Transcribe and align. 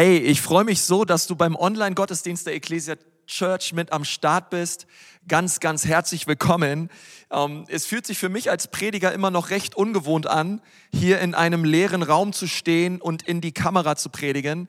Hey, 0.00 0.18
ich 0.18 0.40
freue 0.42 0.62
mich 0.62 0.82
so, 0.82 1.04
dass 1.04 1.26
du 1.26 1.34
beim 1.34 1.56
Online-Gottesdienst 1.56 2.46
der 2.46 2.54
Ecclesia 2.54 2.94
Church 3.26 3.72
mit 3.72 3.90
am 3.90 4.04
Start 4.04 4.48
bist. 4.48 4.86
Ganz, 5.26 5.58
ganz 5.58 5.86
herzlich 5.86 6.28
willkommen. 6.28 6.88
Ähm, 7.32 7.64
es 7.66 7.84
fühlt 7.84 8.06
sich 8.06 8.16
für 8.16 8.28
mich 8.28 8.48
als 8.48 8.68
Prediger 8.68 9.12
immer 9.12 9.32
noch 9.32 9.50
recht 9.50 9.74
ungewohnt 9.74 10.28
an, 10.28 10.62
hier 10.94 11.18
in 11.18 11.34
einem 11.34 11.64
leeren 11.64 12.04
Raum 12.04 12.32
zu 12.32 12.46
stehen 12.46 13.00
und 13.00 13.24
in 13.24 13.40
die 13.40 13.50
Kamera 13.50 13.96
zu 13.96 14.08
predigen. 14.08 14.68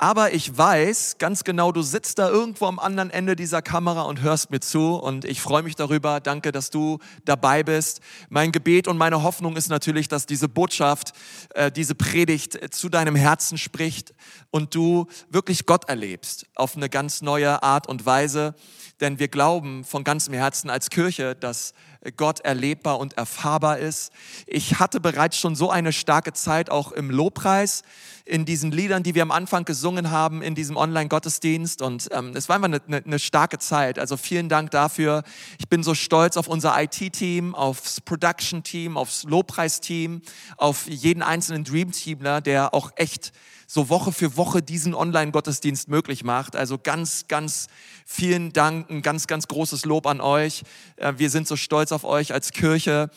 Aber 0.00 0.32
ich 0.32 0.56
weiß 0.56 1.16
ganz 1.18 1.42
genau, 1.42 1.72
du 1.72 1.82
sitzt 1.82 2.20
da 2.20 2.28
irgendwo 2.28 2.66
am 2.66 2.78
anderen 2.78 3.10
Ende 3.10 3.34
dieser 3.34 3.62
Kamera 3.62 4.02
und 4.02 4.20
hörst 4.20 4.52
mir 4.52 4.60
zu 4.60 4.94
und 4.94 5.24
ich 5.24 5.40
freue 5.40 5.64
mich 5.64 5.74
darüber. 5.74 6.20
Danke, 6.20 6.52
dass 6.52 6.70
du 6.70 6.98
dabei 7.24 7.64
bist. 7.64 8.00
Mein 8.28 8.52
Gebet 8.52 8.86
und 8.86 8.96
meine 8.96 9.24
Hoffnung 9.24 9.56
ist 9.56 9.68
natürlich, 9.68 10.06
dass 10.06 10.26
diese 10.26 10.48
Botschaft, 10.48 11.14
äh, 11.56 11.72
diese 11.72 11.96
Predigt 11.96 12.54
äh, 12.54 12.70
zu 12.70 12.88
deinem 12.88 13.16
Herzen 13.16 13.58
spricht 13.58 14.14
und 14.52 14.72
du 14.72 15.06
wirklich 15.30 15.66
Gott 15.66 15.88
erlebst 15.88 16.46
auf 16.54 16.76
eine 16.76 16.88
ganz 16.88 17.20
neue 17.20 17.60
Art 17.64 17.88
und 17.88 18.06
Weise. 18.06 18.54
Denn 19.00 19.18
wir 19.18 19.26
glauben 19.26 19.82
von 19.82 20.04
ganzem 20.04 20.32
Herzen 20.32 20.70
als 20.70 20.90
Kirche, 20.90 21.34
dass 21.34 21.74
Gott 22.16 22.40
erlebbar 22.40 22.98
und 22.98 23.14
erfahrbar 23.14 23.78
ist. 23.78 24.12
Ich 24.46 24.78
hatte 24.78 25.00
bereits 25.00 25.36
schon 25.36 25.56
so 25.56 25.70
eine 25.70 25.92
starke 25.92 26.32
Zeit 26.32 26.70
auch 26.70 26.92
im 26.92 27.10
Lobpreis 27.10 27.82
in 28.24 28.44
diesen 28.44 28.70
Liedern, 28.70 29.02
die 29.02 29.14
wir 29.14 29.22
am 29.22 29.30
Anfang 29.30 29.64
gesungen 29.64 30.10
haben, 30.10 30.42
in 30.42 30.54
diesem 30.54 30.76
Online-Gottesdienst. 30.76 31.82
Und 31.82 32.08
ähm, 32.12 32.36
es 32.36 32.48
war 32.48 32.56
einfach 32.56 32.80
eine, 32.86 33.02
eine, 33.04 33.18
starke 33.18 33.58
Zeit. 33.58 33.98
Also 33.98 34.16
vielen 34.16 34.48
Dank 34.48 34.70
dafür. 34.70 35.24
Ich 35.58 35.68
bin 35.68 35.82
so 35.82 35.94
stolz 35.94 36.36
auf 36.36 36.46
unser 36.46 36.80
IT-Team, 36.80 37.54
aufs 37.54 38.00
Production-Team, 38.00 38.96
aufs 38.96 39.24
Lobpreisteam, 39.24 40.22
auf 40.56 40.86
jeden 40.86 41.22
einzelnen 41.22 41.64
Dream-Teamler, 41.64 42.40
der 42.40 42.74
auch 42.74 42.92
echt 42.96 43.32
so 43.70 43.90
Woche 43.90 44.12
für 44.12 44.38
Woche 44.38 44.62
diesen 44.62 44.94
Online-Gottesdienst 44.94 45.88
möglich 45.88 46.24
macht. 46.24 46.56
Also 46.56 46.78
ganz, 46.78 47.26
ganz 47.28 47.66
vielen 48.06 48.54
Dank, 48.54 48.88
ein 48.88 49.02
ganz, 49.02 49.26
ganz 49.26 49.46
großes 49.46 49.84
Lob 49.84 50.06
an 50.06 50.22
euch. 50.22 50.62
Äh, 50.96 51.12
wir 51.18 51.28
sind 51.28 51.46
so 51.46 51.54
stolz 51.54 51.92
auf 51.92 52.04
euch 52.04 52.32
als 52.32 52.52
Kirche, 52.52 53.10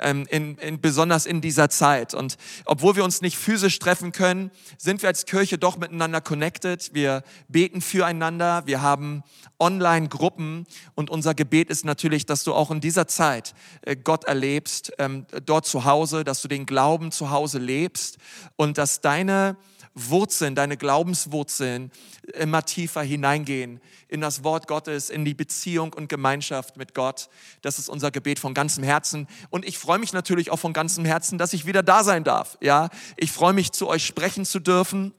ähm, 0.00 0.26
in, 0.30 0.56
in, 0.56 0.80
besonders 0.80 1.26
in 1.26 1.42
dieser 1.42 1.68
Zeit. 1.68 2.14
Und 2.14 2.38
obwohl 2.64 2.96
wir 2.96 3.04
uns 3.04 3.20
nicht 3.20 3.36
physisch 3.36 3.78
treffen 3.80 4.12
können, 4.12 4.50
sind 4.78 5.02
wir 5.02 5.10
als 5.10 5.26
Kirche 5.26 5.58
doch 5.58 5.76
miteinander 5.76 6.22
connected. 6.22 6.94
Wir 6.94 7.22
beten 7.48 7.82
füreinander, 7.82 8.62
wir 8.64 8.80
haben 8.80 9.22
Online-Gruppen 9.60 10.66
und 10.94 11.10
unser 11.10 11.34
Gebet 11.34 11.68
ist 11.68 11.84
natürlich, 11.84 12.24
dass 12.24 12.44
du 12.44 12.54
auch 12.54 12.70
in 12.70 12.80
dieser 12.80 13.08
Zeit 13.08 13.54
äh, 13.82 13.94
Gott 13.94 14.24
erlebst, 14.24 14.90
ähm, 14.98 15.26
dort 15.44 15.66
zu 15.66 15.84
Hause, 15.84 16.24
dass 16.24 16.40
du 16.40 16.48
den 16.48 16.64
Glauben 16.64 17.12
zu 17.12 17.28
Hause 17.28 17.58
lebst 17.58 18.16
und 18.56 18.78
dass 18.78 19.02
deine 19.02 19.58
Wurzeln, 19.98 20.54
deine 20.54 20.76
Glaubenswurzeln 20.76 21.90
immer 22.34 22.64
tiefer 22.64 23.02
hineingehen 23.02 23.80
in 24.08 24.20
das 24.20 24.44
Wort 24.44 24.66
Gottes, 24.66 25.10
in 25.10 25.24
die 25.24 25.34
Beziehung 25.34 25.92
und 25.92 26.08
Gemeinschaft 26.08 26.76
mit 26.76 26.94
Gott. 26.94 27.28
Das 27.62 27.78
ist 27.78 27.88
unser 27.88 28.10
Gebet 28.10 28.38
von 28.38 28.54
ganzem 28.54 28.84
Herzen. 28.84 29.26
Und 29.50 29.64
ich 29.66 29.78
freue 29.78 29.98
mich 29.98 30.12
natürlich 30.12 30.50
auch 30.50 30.58
von 30.58 30.72
ganzem 30.72 31.04
Herzen, 31.04 31.38
dass 31.38 31.52
ich 31.52 31.66
wieder 31.66 31.82
da 31.82 32.04
sein 32.04 32.24
darf. 32.24 32.56
Ja, 32.60 32.88
ich 33.16 33.32
freue 33.32 33.52
mich, 33.52 33.72
zu 33.72 33.88
euch 33.88 34.06
sprechen 34.06 34.44
zu 34.44 34.60
dürfen. 34.60 35.12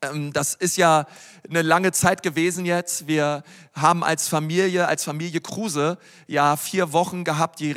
Ähm, 0.00 0.32
das 0.32 0.54
ist 0.54 0.76
ja 0.76 1.06
eine 1.48 1.62
lange 1.62 1.92
Zeit 1.92 2.22
gewesen 2.22 2.64
jetzt. 2.64 3.06
Wir 3.06 3.42
haben 3.74 4.04
als 4.04 4.28
Familie, 4.28 4.86
als 4.86 5.04
Familie 5.04 5.40
Kruse, 5.40 5.98
ja 6.26 6.56
vier 6.56 6.92
Wochen 6.92 7.24
gehabt, 7.24 7.60
die, 7.60 7.74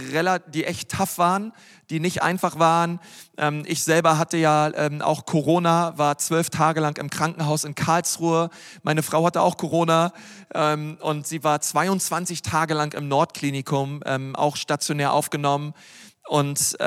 die 0.53 0.65
echt 0.65 0.91
tough 0.91 1.17
waren, 1.17 1.51
die 1.89 1.99
nicht 1.99 2.21
einfach 2.21 2.59
waren. 2.59 2.99
Ähm, 3.37 3.63
ich 3.67 3.83
selber 3.83 4.17
hatte 4.17 4.37
ja 4.37 4.71
ähm, 4.75 5.01
auch 5.01 5.25
Corona, 5.25 5.97
war 5.97 6.17
zwölf 6.17 6.49
Tage 6.49 6.79
lang 6.79 6.97
im 6.97 7.09
Krankenhaus 7.09 7.63
in 7.63 7.75
Karlsruhe. 7.75 8.49
Meine 8.83 9.03
Frau 9.03 9.25
hatte 9.25 9.41
auch 9.41 9.57
Corona 9.57 10.13
und 11.01 11.27
sie 11.27 11.43
war 11.43 11.59
22 11.59 12.41
Tage 12.41 12.75
lang 12.75 12.93
im 12.93 13.09
Nordklinikum, 13.09 14.03
auch 14.35 14.55
stationär 14.55 15.11
aufgenommen. 15.11 15.73
Und 16.29 16.77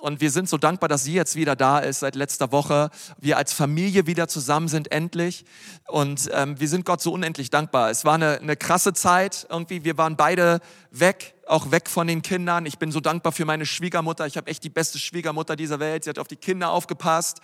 und 0.00 0.20
wir 0.20 0.30
sind 0.30 0.48
so 0.48 0.56
dankbar, 0.56 0.88
dass 0.88 1.04
sie 1.04 1.12
jetzt 1.12 1.36
wieder 1.36 1.54
da 1.56 1.78
ist 1.78 2.00
seit 2.00 2.14
letzter 2.14 2.52
Woche. 2.52 2.90
Wir 3.18 3.36
als 3.36 3.52
Familie 3.52 4.06
wieder 4.06 4.28
zusammen 4.28 4.68
sind 4.68 4.90
endlich. 4.92 5.44
Und 5.88 6.30
ähm, 6.32 6.58
wir 6.58 6.68
sind 6.68 6.86
Gott 6.86 7.02
so 7.02 7.12
unendlich 7.12 7.50
dankbar. 7.50 7.90
Es 7.90 8.04
war 8.04 8.14
eine, 8.14 8.38
eine 8.40 8.56
krasse 8.56 8.94
Zeit 8.94 9.46
irgendwie. 9.50 9.84
Wir 9.84 9.98
waren 9.98 10.16
beide 10.16 10.60
weg 10.90 11.34
auch 11.50 11.70
weg 11.70 11.88
von 11.88 12.06
den 12.06 12.22
Kindern. 12.22 12.64
Ich 12.64 12.78
bin 12.78 12.92
so 12.92 13.00
dankbar 13.00 13.32
für 13.32 13.44
meine 13.44 13.66
Schwiegermutter. 13.66 14.26
Ich 14.26 14.36
habe 14.36 14.48
echt 14.48 14.62
die 14.62 14.70
beste 14.70 14.98
Schwiegermutter 14.98 15.56
dieser 15.56 15.80
Welt. 15.80 16.04
Sie 16.04 16.10
hat 16.10 16.18
auf 16.18 16.28
die 16.28 16.36
Kinder 16.36 16.70
aufgepasst 16.70 17.40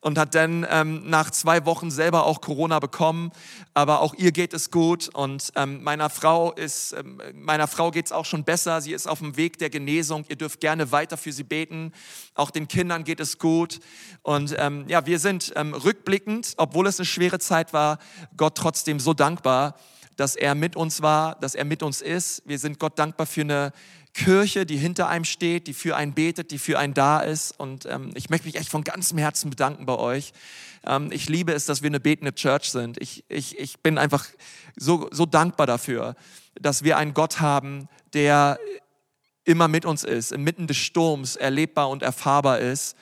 und 0.00 0.18
hat 0.18 0.34
dann 0.34 0.66
ähm, 0.70 1.08
nach 1.08 1.30
zwei 1.30 1.66
Wochen 1.66 1.90
selber 1.90 2.24
auch 2.24 2.40
Corona 2.40 2.80
bekommen. 2.80 3.30
Aber 3.74 4.00
auch 4.00 4.14
ihr 4.14 4.32
geht 4.32 4.54
es 4.54 4.70
gut 4.70 5.08
und 5.10 5.52
ähm, 5.56 5.82
meiner 5.82 6.10
Frau 6.10 6.52
ist 6.52 6.94
ähm, 6.94 7.20
meiner 7.34 7.68
Frau 7.68 7.90
geht 7.90 8.06
es 8.06 8.12
auch 8.12 8.24
schon 8.24 8.44
besser. 8.44 8.80
Sie 8.80 8.92
ist 8.92 9.06
auf 9.06 9.18
dem 9.18 9.36
Weg 9.36 9.58
der 9.58 9.70
Genesung. 9.70 10.24
Ihr 10.28 10.36
dürft 10.36 10.60
gerne 10.60 10.90
weiter 10.90 11.16
für 11.16 11.32
sie 11.32 11.44
beten. 11.44 11.92
Auch 12.34 12.50
den 12.50 12.66
Kindern 12.66 13.04
geht 13.04 13.20
es 13.20 13.38
gut 13.38 13.80
und 14.22 14.54
ähm, 14.58 14.86
ja, 14.88 15.04
wir 15.04 15.18
sind 15.18 15.52
ähm, 15.56 15.74
rückblickend, 15.74 16.54
obwohl 16.56 16.86
es 16.86 16.98
eine 16.98 17.06
schwere 17.06 17.38
Zeit 17.38 17.72
war, 17.72 17.98
Gott 18.36 18.56
trotzdem 18.56 19.00
so 19.00 19.12
dankbar 19.12 19.76
dass 20.20 20.36
er 20.36 20.54
mit 20.54 20.76
uns 20.76 21.00
war, 21.00 21.36
dass 21.36 21.54
er 21.54 21.64
mit 21.64 21.82
uns 21.82 22.02
ist. 22.02 22.42
Wir 22.44 22.58
sind 22.58 22.78
Gott 22.78 22.98
dankbar 22.98 23.26
für 23.26 23.40
eine 23.40 23.72
Kirche, 24.12 24.66
die 24.66 24.76
hinter 24.76 25.08
einem 25.08 25.24
steht, 25.24 25.66
die 25.66 25.72
für 25.72 25.96
einen 25.96 26.12
betet, 26.12 26.50
die 26.50 26.58
für 26.58 26.78
einen 26.78 26.92
da 26.92 27.20
ist. 27.20 27.58
Und 27.58 27.86
ähm, 27.86 28.10
ich 28.14 28.28
möchte 28.28 28.46
mich 28.46 28.56
echt 28.56 28.68
von 28.68 28.84
ganzem 28.84 29.16
Herzen 29.16 29.48
bedanken 29.48 29.86
bei 29.86 29.96
euch. 29.96 30.32
Ähm, 30.84 31.10
ich 31.10 31.30
liebe 31.30 31.54
es, 31.54 31.64
dass 31.64 31.80
wir 31.80 31.88
eine 31.88 32.00
betende 32.00 32.34
Church 32.34 32.70
sind. 32.70 33.00
Ich, 33.00 33.24
ich, 33.30 33.58
ich 33.58 33.78
bin 33.80 33.96
einfach 33.96 34.26
so, 34.76 35.08
so 35.10 35.24
dankbar 35.24 35.66
dafür, 35.66 36.16
dass 36.60 36.84
wir 36.84 36.98
einen 36.98 37.14
Gott 37.14 37.40
haben, 37.40 37.88
der 38.12 38.58
immer 39.44 39.68
mit 39.68 39.86
uns 39.86 40.04
ist, 40.04 40.32
inmitten 40.32 40.66
des 40.66 40.76
Sturms 40.76 41.36
erlebbar 41.36 41.88
und 41.88 42.02
erfahrbar 42.02 42.58
ist. 42.58 42.94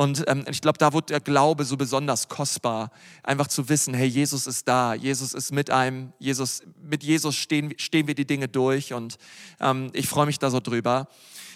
Und 0.00 0.24
ähm, 0.28 0.46
ich 0.48 0.62
glaube, 0.62 0.78
da 0.78 0.94
wird 0.94 1.10
der 1.10 1.20
Glaube 1.20 1.66
so 1.66 1.76
besonders 1.76 2.28
kostbar, 2.28 2.90
einfach 3.22 3.48
zu 3.48 3.68
wissen, 3.68 3.92
hey, 3.92 4.06
Jesus 4.06 4.46
ist 4.46 4.66
da, 4.66 4.94
Jesus 4.94 5.34
ist 5.34 5.52
mit 5.52 5.68
einem, 5.68 6.14
Jesus, 6.18 6.62
mit 6.82 7.02
Jesus 7.02 7.36
stehen, 7.36 7.74
stehen 7.76 8.06
wir 8.06 8.14
die 8.14 8.26
Dinge 8.26 8.48
durch 8.48 8.94
und 8.94 9.18
ähm, 9.60 9.90
ich 9.92 10.08
freue 10.08 10.24
mich 10.24 10.38
da 10.38 10.48
so 10.48 10.58
drüber. 10.58 11.06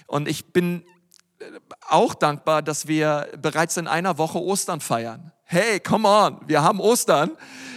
Und 0.07 0.29
ich 0.29 0.53
bin 0.53 0.85
äh, 1.39 1.47
auch 1.89 2.13
dankbar, 2.13 2.61
dass 2.61 2.87
wir 2.87 3.29
bereits 3.41 3.79
in 3.79 3.89
einer 3.89 4.19
Woche 4.19 4.39
Ostern 4.39 4.83
feiern. 4.83 5.33
Hey, 5.45 5.81
come 5.81 6.07
on, 6.07 6.39
wir 6.47 6.63
haben 6.63 6.81
Ostern. 6.81 7.31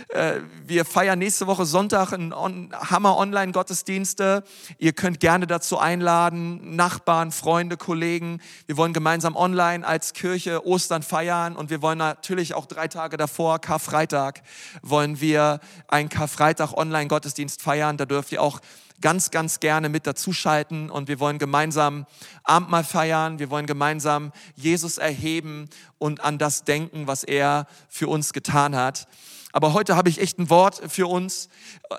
Äh, 0.10 0.40
wir 0.66 0.86
feiern 0.86 1.20
nächste 1.20 1.48
Woche 1.48 1.66
Sonntag 1.66 2.14
einen 2.14 2.34
Hammer 2.74 3.18
Online-Gottesdienste. 3.18 4.44
Ihr 4.78 4.94
könnt 4.94 5.20
gerne 5.20 5.48
dazu 5.48 5.78
einladen, 5.80 6.76
Nachbarn, 6.76 7.32
Freunde, 7.32 7.76
Kollegen. 7.76 8.42
Wir 8.68 8.78
wollen 8.78 8.94
gemeinsam 8.94 9.36
online 9.36 9.86
als 9.86 10.14
Kirche 10.14 10.66
Ostern 10.66 11.04
feiern 11.04 11.56
und 11.58 11.70
wir 11.70 11.82
wollen 11.82 11.98
natürlich 11.98 12.54
auch 12.54 12.68
drei 12.68 12.88
Tage 12.88 13.18
davor, 13.18 13.60
Karfreitag, 13.60 14.44
wollen 14.82 15.20
wir 15.20 15.60
einen 15.90 16.08
Karfreitag 16.08 16.74
Online-Gottesdienst 16.74 17.62
feiern. 17.62 17.98
Da 17.98 18.06
dürft 18.06 18.32
ihr 18.32 18.42
auch 18.42 18.62
ganz, 19.02 19.30
ganz 19.30 19.60
gerne 19.60 19.90
mit 19.90 20.08
dazuschalten 20.08 20.90
und 20.90 21.10
wir 21.10 21.20
wollen 21.20 21.38
gemeinsam 21.38 22.06
Abendmahl 22.44 22.84
feiern, 22.84 23.40
wir 23.40 23.50
wollen 23.50 23.66
gemeinsam 23.66 24.32
Jesus 24.56 24.98
erheben 24.98 25.70
und 25.98 26.22
an 26.22 26.38
das 26.38 26.64
denken, 26.64 27.08
was 27.08 27.24
er 27.24 27.68
für 27.90 28.08
uns 28.08 28.34
getan 28.34 28.76
hat. 28.76 29.08
Aber 29.52 29.74
heute 29.74 29.96
habe 29.96 30.10
ich 30.10 30.20
echt 30.20 30.40
ein 30.40 30.50
Wort 30.50 30.82
für 30.88 31.08
uns 31.08 31.50
äh, 31.90 31.96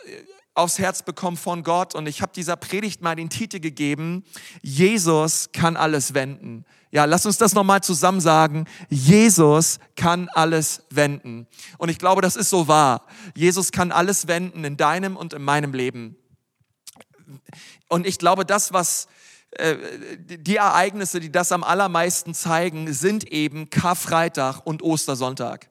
aufs 0.54 0.78
Herz 0.78 1.03
bekommen 1.03 1.36
von 1.36 1.62
Gott 1.62 1.94
und 1.94 2.09
ich 2.09 2.20
habe 2.20 2.32
dieser 2.34 2.56
Predigt 2.56 3.00
mal 3.00 3.14
den 3.14 3.31
Titel 3.31 3.60
gegeben, 3.60 4.25
Jesus 4.60 5.50
kann 5.53 5.76
alles 5.76 6.14
wenden. 6.14 6.64
Ja, 6.91 7.04
lass 7.04 7.26
uns 7.26 7.38
das 7.38 7.54
nochmal 7.54 7.82
zusammen 7.82 8.20
sagen. 8.20 8.64
Jesus 8.88 9.78
kann 9.94 10.28
alles 10.31 10.82
wenden. 10.91 11.47
Und 11.76 11.91
ich 11.91 11.98
glaube, 11.98 12.22
das 12.22 12.34
ist 12.34 12.50
so 12.50 12.66
wahr. 12.66 13.06
Jesus 13.36 13.72
kann 13.72 13.92
alles 13.92 14.27
wenden 14.27 14.65
in 14.65 14.77
deinem 14.77 15.16
und 15.16 15.33
in 15.33 15.42
meinem 15.42 15.74
Leben. 15.74 16.16
Und 17.89 18.06
ich 18.06 18.18
glaube, 18.18 18.45
das, 18.45 18.72
was 18.72 19.06
äh, 19.53 19.77
die 20.18 20.56
Ereignisse, 20.56 21.21
die 21.21 21.30
das 21.30 21.53
am 21.53 21.62
allermeisten 21.62 22.34
zeigen, 22.34 22.92
sind 22.92 23.30
eben 23.30 23.71
Karfreitag 23.71 24.60
und 24.65 24.83
Ostersonntag. 24.83 25.68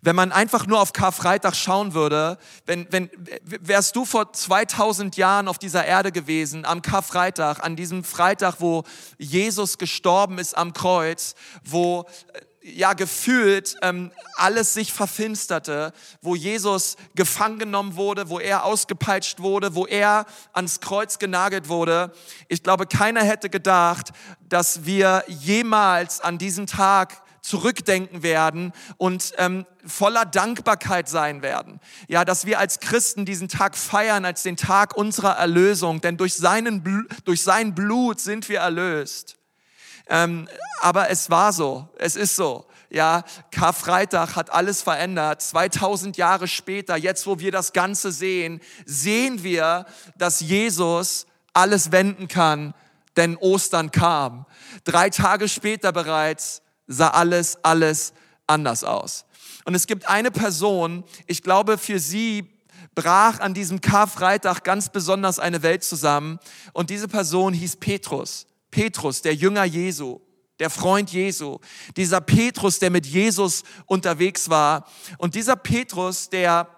Wenn 0.00 0.14
man 0.14 0.30
einfach 0.30 0.66
nur 0.66 0.80
auf 0.80 0.92
Karfreitag 0.92 1.56
schauen 1.56 1.92
würde, 1.92 2.38
wenn, 2.66 2.86
wenn, 2.92 3.10
wärst 3.42 3.96
du 3.96 4.04
vor 4.04 4.32
2000 4.32 5.16
Jahren 5.16 5.48
auf 5.48 5.58
dieser 5.58 5.84
Erde 5.84 6.12
gewesen, 6.12 6.64
am 6.64 6.82
Karfreitag, 6.82 7.64
an 7.64 7.74
diesem 7.74 8.04
Freitag, 8.04 8.56
wo 8.60 8.84
Jesus 9.18 9.76
gestorben 9.76 10.38
ist 10.38 10.56
am 10.56 10.72
Kreuz, 10.72 11.34
wo 11.64 12.06
äh, 12.32 12.40
ja 12.62 12.92
gefühlt 12.92 13.76
ähm, 13.82 14.12
alles 14.36 14.72
sich 14.72 14.92
verfinsterte, 14.92 15.92
wo 16.22 16.36
Jesus 16.36 16.96
gefangen 17.16 17.58
genommen 17.58 17.96
wurde, 17.96 18.28
wo 18.28 18.38
er 18.38 18.64
ausgepeitscht 18.64 19.40
wurde, 19.40 19.74
wo 19.74 19.84
er 19.84 20.26
ans 20.52 20.78
Kreuz 20.78 21.18
genagelt 21.18 21.68
wurde. 21.68 22.12
Ich 22.46 22.62
glaube, 22.62 22.86
keiner 22.86 23.24
hätte 23.24 23.50
gedacht, 23.50 24.12
dass 24.48 24.84
wir 24.84 25.24
jemals 25.26 26.20
an 26.20 26.38
diesem 26.38 26.68
Tag 26.68 27.20
zurückdenken 27.42 28.22
werden 28.22 28.72
und 28.96 29.32
ähm, 29.38 29.66
voller 29.84 30.24
Dankbarkeit 30.24 31.08
sein 31.08 31.42
werden. 31.42 31.80
Ja, 32.08 32.24
dass 32.24 32.46
wir 32.46 32.58
als 32.58 32.80
Christen 32.80 33.24
diesen 33.24 33.48
Tag 33.48 33.76
feiern 33.76 34.24
als 34.24 34.42
den 34.42 34.56
Tag 34.56 34.96
unserer 34.96 35.36
Erlösung, 35.36 36.00
denn 36.00 36.16
durch, 36.16 36.34
seinen, 36.34 37.06
durch 37.24 37.42
sein 37.42 37.74
Blut 37.74 38.20
sind 38.20 38.48
wir 38.48 38.60
erlöst. 38.60 39.36
Ähm, 40.08 40.48
aber 40.80 41.10
es 41.10 41.30
war 41.30 41.52
so, 41.52 41.88
es 41.98 42.16
ist 42.16 42.36
so. 42.36 42.66
Ja, 42.90 43.24
Karfreitag 43.50 44.36
hat 44.36 44.50
alles 44.50 44.80
verändert. 44.80 45.42
2000 45.42 46.16
Jahre 46.16 46.48
später, 46.48 46.96
jetzt 46.96 47.26
wo 47.26 47.38
wir 47.38 47.52
das 47.52 47.74
Ganze 47.74 48.12
sehen, 48.12 48.60
sehen 48.86 49.42
wir, 49.42 49.84
dass 50.16 50.40
Jesus 50.40 51.26
alles 51.52 51.92
wenden 51.92 52.28
kann, 52.28 52.72
denn 53.16 53.36
Ostern 53.36 53.90
kam. 53.90 54.46
Drei 54.84 55.10
Tage 55.10 55.48
später 55.48 55.92
bereits 55.92 56.62
sah 56.88 57.10
alles, 57.10 57.62
alles 57.62 58.12
anders 58.48 58.82
aus. 58.82 59.24
Und 59.64 59.74
es 59.74 59.86
gibt 59.86 60.08
eine 60.08 60.30
Person, 60.32 61.04
ich 61.26 61.42
glaube, 61.42 61.78
für 61.78 62.00
sie 62.00 62.50
brach 62.94 63.38
an 63.38 63.54
diesem 63.54 63.80
Karfreitag 63.80 64.64
ganz 64.64 64.88
besonders 64.88 65.38
eine 65.38 65.62
Welt 65.62 65.84
zusammen. 65.84 66.40
Und 66.72 66.90
diese 66.90 67.06
Person 67.06 67.52
hieß 67.52 67.76
Petrus. 67.76 68.46
Petrus, 68.70 69.22
der 69.22 69.34
Jünger 69.34 69.64
Jesu 69.64 70.20
der 70.58 70.70
Freund 70.70 71.10
Jesu, 71.10 71.58
dieser 71.96 72.20
Petrus, 72.20 72.78
der 72.78 72.90
mit 72.90 73.06
Jesus 73.06 73.62
unterwegs 73.86 74.50
war. 74.50 74.88
Und 75.18 75.34
dieser 75.34 75.56
Petrus, 75.56 76.30
der, 76.30 76.68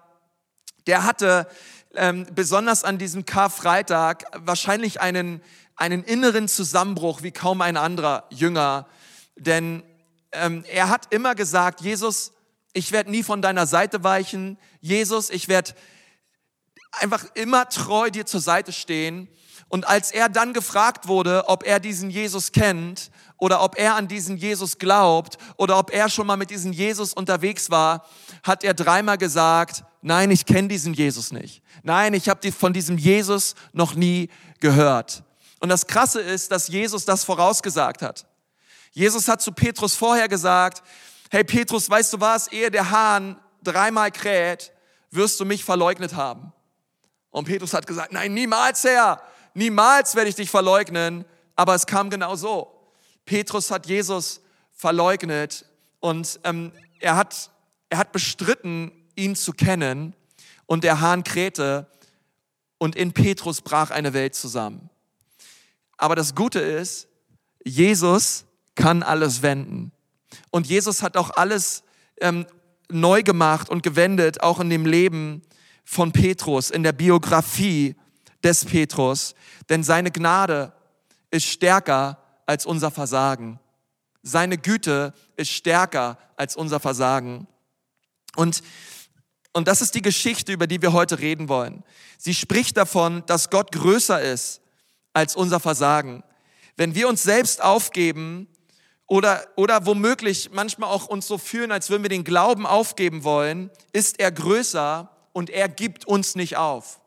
der 0.87 1.03
hatte 1.03 1.47
ähm, 1.95 2.27
besonders 2.33 2.83
an 2.83 2.97
diesem 2.97 3.25
Karfreitag 3.25 4.25
wahrscheinlich 4.37 5.01
einen, 5.01 5.41
einen 5.75 6.03
inneren 6.03 6.47
Zusammenbruch 6.47 7.23
wie 7.23 7.31
kaum 7.31 7.61
ein 7.61 7.77
anderer 7.77 8.25
Jünger. 8.29 8.87
Denn 9.35 9.83
ähm, 10.31 10.63
er 10.69 10.89
hat 10.89 11.13
immer 11.13 11.35
gesagt, 11.35 11.81
Jesus, 11.81 12.31
ich 12.73 12.91
werde 12.91 13.11
nie 13.11 13.23
von 13.23 13.41
deiner 13.41 13.67
Seite 13.67 14.03
weichen. 14.03 14.57
Jesus, 14.79 15.29
ich 15.29 15.47
werde 15.47 15.73
einfach 16.91 17.25
immer 17.33 17.67
treu 17.69 18.09
dir 18.09 18.25
zur 18.25 18.41
Seite 18.41 18.71
stehen. 18.71 19.27
Und 19.67 19.87
als 19.87 20.11
er 20.11 20.27
dann 20.27 20.53
gefragt 20.53 21.07
wurde, 21.07 21.47
ob 21.47 21.63
er 21.63 21.79
diesen 21.79 22.09
Jesus 22.09 22.51
kennt 22.51 23.09
oder 23.37 23.61
ob 23.63 23.77
er 23.77 23.95
an 23.95 24.07
diesen 24.07 24.35
Jesus 24.35 24.77
glaubt 24.77 25.37
oder 25.55 25.77
ob 25.77 25.91
er 25.91 26.09
schon 26.09 26.27
mal 26.27 26.35
mit 26.35 26.49
diesem 26.49 26.73
Jesus 26.73 27.13
unterwegs 27.13 27.69
war, 27.69 28.05
hat 28.43 28.63
er 28.63 28.73
dreimal 28.73 29.17
gesagt, 29.17 29.83
nein, 30.01 30.29
ich 30.29 30.45
kenne 30.45 30.67
diesen 30.67 30.93
Jesus 30.93 31.31
nicht. 31.31 31.61
Nein, 31.83 32.13
ich 32.13 32.27
habe 32.27 32.51
von 32.51 32.73
diesem 32.73 32.97
Jesus 32.97 33.55
noch 33.71 33.95
nie 33.95 34.29
gehört. 34.59 35.23
Und 35.59 35.69
das 35.69 35.87
Krasse 35.87 36.19
ist, 36.19 36.51
dass 36.51 36.67
Jesus 36.67 37.05
das 37.05 37.23
vorausgesagt 37.23 38.01
hat. 38.01 38.25
Jesus 38.91 39.27
hat 39.27 39.41
zu 39.41 39.51
Petrus 39.51 39.95
vorher 39.95 40.27
gesagt, 40.27 40.83
hey 41.29 41.43
Petrus, 41.43 41.89
weißt 41.89 42.13
du 42.13 42.19
was, 42.19 42.47
ehe 42.47 42.69
der 42.69 42.91
Hahn 42.91 43.39
dreimal 43.63 44.11
kräht, 44.11 44.71
wirst 45.11 45.39
du 45.39 45.45
mich 45.45 45.63
verleugnet 45.63 46.15
haben. 46.15 46.51
Und 47.29 47.45
Petrus 47.45 47.73
hat 47.73 47.87
gesagt, 47.87 48.11
nein, 48.11 48.33
niemals, 48.33 48.83
Herr 48.83 49.21
niemals 49.53 50.15
werde 50.15 50.29
ich 50.29 50.35
dich 50.35 50.49
verleugnen, 50.49 51.25
aber 51.55 51.75
es 51.75 51.85
kam 51.85 52.09
genau 52.09 52.35
so. 52.35 52.91
Petrus 53.25 53.71
hat 53.71 53.87
Jesus 53.87 54.41
verleugnet 54.71 55.65
und 55.99 56.39
ähm, 56.43 56.71
er, 56.99 57.15
hat, 57.15 57.51
er 57.89 57.97
hat 57.97 58.11
bestritten, 58.11 58.91
ihn 59.15 59.35
zu 59.35 59.53
kennen 59.53 60.15
und 60.65 60.83
der 60.83 61.01
Hahn 61.01 61.23
krähte 61.23 61.87
und 62.77 62.95
in 62.95 63.13
Petrus 63.13 63.61
brach 63.61 63.91
eine 63.91 64.13
Welt 64.13 64.35
zusammen. 64.35 64.89
Aber 65.97 66.15
das 66.15 66.33
Gute 66.33 66.59
ist, 66.59 67.07
Jesus 67.63 68.45
kann 68.81 69.03
alles 69.03 69.43
wenden. 69.43 69.91
Und 70.49 70.65
Jesus 70.65 71.03
hat 71.03 71.15
auch 71.15 71.29
alles 71.31 71.83
ähm, 72.19 72.47
neu 72.89 73.21
gemacht 73.21 73.69
und 73.69 73.83
gewendet, 73.83 74.41
auch 74.41 74.59
in 74.59 74.71
dem 74.71 74.87
Leben 74.87 75.43
von 75.85 76.11
Petrus, 76.11 76.71
in 76.71 76.81
der 76.81 76.91
Biografie 76.91 77.95
des 78.43 78.65
Petrus, 78.65 79.35
denn 79.69 79.83
seine 79.83 80.09
Gnade 80.09 80.73
ist 81.29 81.45
stärker 81.45 82.17
als 82.47 82.65
unser 82.65 82.89
Versagen. 82.89 83.59
Seine 84.23 84.57
Güte 84.57 85.13
ist 85.35 85.51
stärker 85.51 86.17
als 86.35 86.55
unser 86.55 86.79
Versagen. 86.79 87.47
Und, 88.35 88.63
und 89.53 89.67
das 89.67 89.81
ist 89.81 89.93
die 89.93 90.01
Geschichte, 90.01 90.53
über 90.53 90.65
die 90.65 90.81
wir 90.81 90.91
heute 90.91 91.19
reden 91.19 91.49
wollen. 91.49 91.83
Sie 92.17 92.33
spricht 92.33 92.77
davon, 92.77 93.23
dass 93.27 93.51
Gott 93.51 93.71
größer 93.71 94.21
ist 94.21 94.61
als 95.13 95.35
unser 95.35 95.59
Versagen. 95.59 96.23
Wenn 96.77 96.95
wir 96.95 97.07
uns 97.07 97.21
selbst 97.21 97.61
aufgeben 97.61 98.47
oder, 99.11 99.45
oder 99.57 99.85
womöglich 99.85 100.51
manchmal 100.53 100.89
auch 100.89 101.07
uns 101.07 101.27
so 101.27 101.37
fühlen, 101.37 101.73
als 101.73 101.89
würden 101.89 102.03
wir 102.03 102.09
den 102.09 102.23
Glauben 102.23 102.65
aufgeben 102.65 103.25
wollen, 103.25 103.69
ist 103.91 104.21
er 104.21 104.31
größer 104.31 105.09
und 105.33 105.49
er 105.49 105.67
gibt 105.67 106.05
uns 106.05 106.35
nicht 106.35 106.55
auf. 106.55 107.01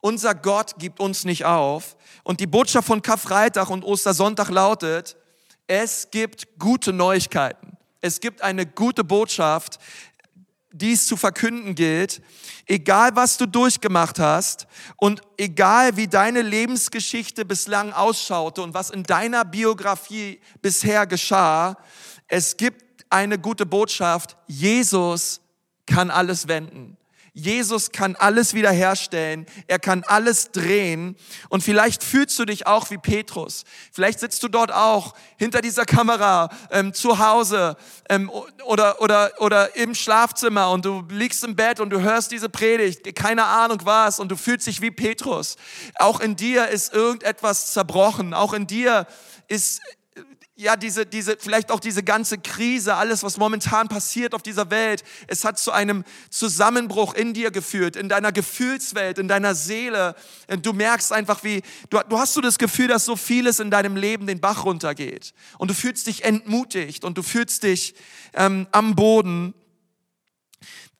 Unser 0.00 0.34
Gott 0.34 0.78
gibt 0.78 0.98
uns 0.98 1.26
nicht 1.26 1.44
auf. 1.44 1.98
Und 2.24 2.40
die 2.40 2.46
Botschaft 2.46 2.86
von 2.86 3.02
Karfreitag 3.02 3.68
und 3.68 3.84
Ostersonntag 3.84 4.48
lautet, 4.48 5.18
es 5.66 6.10
gibt 6.10 6.58
gute 6.58 6.94
Neuigkeiten. 6.94 7.76
Es 8.00 8.20
gibt 8.20 8.40
eine 8.40 8.64
gute 8.64 9.04
Botschaft, 9.04 9.78
die 10.72 10.92
es 10.92 11.06
zu 11.06 11.16
verkünden 11.16 11.74
gilt. 11.74 12.20
Egal 12.66 13.14
was 13.14 13.38
du 13.38 13.46
durchgemacht 13.46 14.18
hast 14.18 14.66
und 14.96 15.20
egal 15.36 15.96
wie 15.96 16.08
deine 16.08 16.42
Lebensgeschichte 16.42 17.44
bislang 17.44 17.92
ausschaute 17.92 18.62
und 18.62 18.74
was 18.74 18.90
in 18.90 19.02
deiner 19.02 19.44
Biografie 19.44 20.40
bisher 20.62 21.06
geschah, 21.06 21.76
es 22.28 22.56
gibt 22.56 23.06
eine 23.10 23.38
gute 23.38 23.66
Botschaft. 23.66 24.36
Jesus 24.46 25.40
kann 25.86 26.10
alles 26.10 26.48
wenden. 26.48 26.95
Jesus 27.38 27.92
kann 27.92 28.16
alles 28.16 28.54
wiederherstellen. 28.54 29.44
Er 29.66 29.78
kann 29.78 30.04
alles 30.04 30.52
drehen. 30.52 31.16
Und 31.50 31.62
vielleicht 31.62 32.02
fühlst 32.02 32.38
du 32.38 32.46
dich 32.46 32.66
auch 32.66 32.88
wie 32.88 32.96
Petrus. 32.96 33.64
Vielleicht 33.92 34.20
sitzt 34.20 34.42
du 34.42 34.48
dort 34.48 34.72
auch 34.72 35.12
hinter 35.36 35.60
dieser 35.60 35.84
Kamera 35.84 36.48
ähm, 36.70 36.94
zu 36.94 37.18
Hause 37.18 37.76
ähm, 38.08 38.30
oder, 38.64 39.02
oder, 39.02 39.32
oder 39.38 39.76
im 39.76 39.94
Schlafzimmer 39.94 40.70
und 40.70 40.86
du 40.86 41.04
liegst 41.10 41.44
im 41.44 41.56
Bett 41.56 41.78
und 41.78 41.90
du 41.90 42.00
hörst 42.00 42.32
diese 42.32 42.48
Predigt, 42.48 43.14
keine 43.14 43.44
Ahnung 43.44 43.80
was, 43.84 44.18
und 44.18 44.32
du 44.32 44.36
fühlst 44.36 44.66
dich 44.66 44.80
wie 44.80 44.90
Petrus. 44.90 45.56
Auch 45.96 46.20
in 46.20 46.36
dir 46.36 46.68
ist 46.68 46.94
irgendetwas 46.94 47.74
zerbrochen. 47.74 48.32
Auch 48.32 48.54
in 48.54 48.66
dir 48.66 49.06
ist 49.48 49.82
ja, 50.58 50.74
diese, 50.74 51.04
diese, 51.04 51.36
vielleicht 51.38 51.70
auch 51.70 51.80
diese 51.80 52.02
ganze 52.02 52.38
Krise, 52.38 52.94
alles, 52.94 53.22
was 53.22 53.36
momentan 53.36 53.88
passiert 53.88 54.34
auf 54.34 54.42
dieser 54.42 54.70
Welt, 54.70 55.04
es 55.26 55.44
hat 55.44 55.58
zu 55.58 55.70
einem 55.70 56.02
Zusammenbruch 56.30 57.12
in 57.12 57.34
dir 57.34 57.50
geführt, 57.50 57.94
in 57.94 58.08
deiner 58.08 58.32
Gefühlswelt, 58.32 59.18
in 59.18 59.28
deiner 59.28 59.54
Seele. 59.54 60.14
Und 60.48 60.64
du 60.64 60.72
merkst 60.72 61.12
einfach, 61.12 61.44
wie, 61.44 61.60
du, 61.90 62.00
du 62.08 62.18
hast 62.18 62.32
so 62.32 62.40
das 62.40 62.56
Gefühl, 62.56 62.88
dass 62.88 63.04
so 63.04 63.16
vieles 63.16 63.60
in 63.60 63.70
deinem 63.70 63.96
Leben 63.96 64.26
den 64.26 64.40
Bach 64.40 64.64
runtergeht. 64.64 65.34
Und 65.58 65.70
du 65.70 65.74
fühlst 65.74 66.06
dich 66.06 66.24
entmutigt 66.24 67.04
und 67.04 67.18
du 67.18 67.22
fühlst 67.22 67.62
dich 67.62 67.94
ähm, 68.32 68.66
am 68.72 68.94
Boden. 68.94 69.52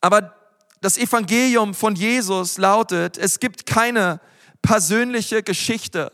Aber 0.02 0.36
das 0.82 0.98
Evangelium 0.98 1.72
von 1.72 1.96
Jesus 1.96 2.58
lautet, 2.58 3.16
es 3.16 3.40
gibt 3.40 3.64
keine 3.64 4.20
persönliche 4.60 5.42
Geschichte 5.42 6.12